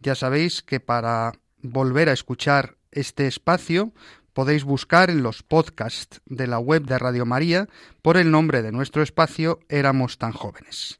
[0.00, 3.92] Ya sabéis que para volver a escuchar este espacio
[4.32, 7.68] podéis buscar en los podcasts de la web de Radio María
[8.00, 10.98] por el nombre de nuestro espacio Éramos tan jóvenes.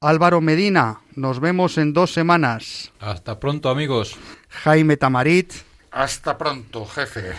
[0.00, 2.92] Álvaro Medina, nos vemos en dos semanas.
[2.98, 4.16] Hasta pronto amigos.
[4.48, 5.52] Jaime Tamarit.
[5.92, 7.34] Hasta pronto, jefe.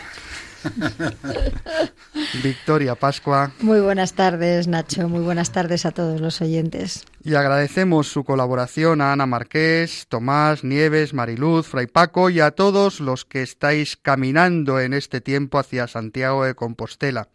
[2.44, 3.52] Victoria Pascua.
[3.60, 5.08] Muy buenas tardes, Nacho.
[5.10, 7.06] Muy buenas tardes a todos los oyentes.
[7.24, 13.00] Y agradecemos su colaboración a Ana Marqués, Tomás, Nieves, Mariluz, Fray Paco y a todos
[13.00, 17.30] los que estáis caminando en este tiempo hacia Santiago de Compostela.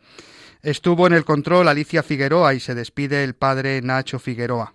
[0.62, 4.74] Estuvo en el control Alicia Figueroa y se despide el padre Nacho Figueroa.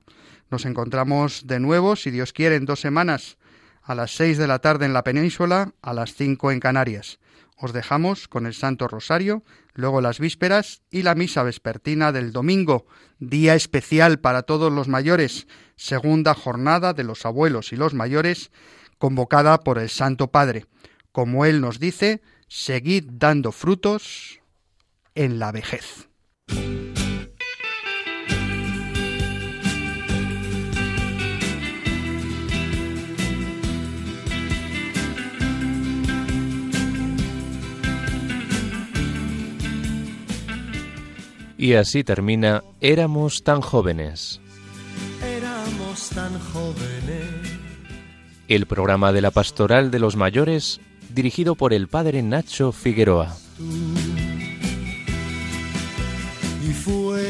[0.49, 3.37] Nos encontramos de nuevo, si Dios quiere, en dos semanas,
[3.81, 7.19] a las seis de la tarde en la península, a las cinco en Canarias.
[7.61, 9.43] Os dejamos con el Santo Rosario,
[9.75, 12.87] luego las vísperas y la misa vespertina del domingo,
[13.19, 15.45] día especial para todos los mayores,
[15.75, 18.51] segunda jornada de los abuelos y los mayores,
[18.97, 20.65] convocada por el Santo Padre.
[21.11, 24.39] Como Él nos dice, seguid dando frutos
[25.13, 26.09] en la vejez.
[41.61, 44.41] Y así termina Éramos tan jóvenes.
[45.23, 47.29] Éramos tan jóvenes.
[48.47, 50.81] El programa de la Pastoral de los Mayores,
[51.13, 53.37] dirigido por el padre Nacho Figueroa.
[56.67, 57.29] Y fue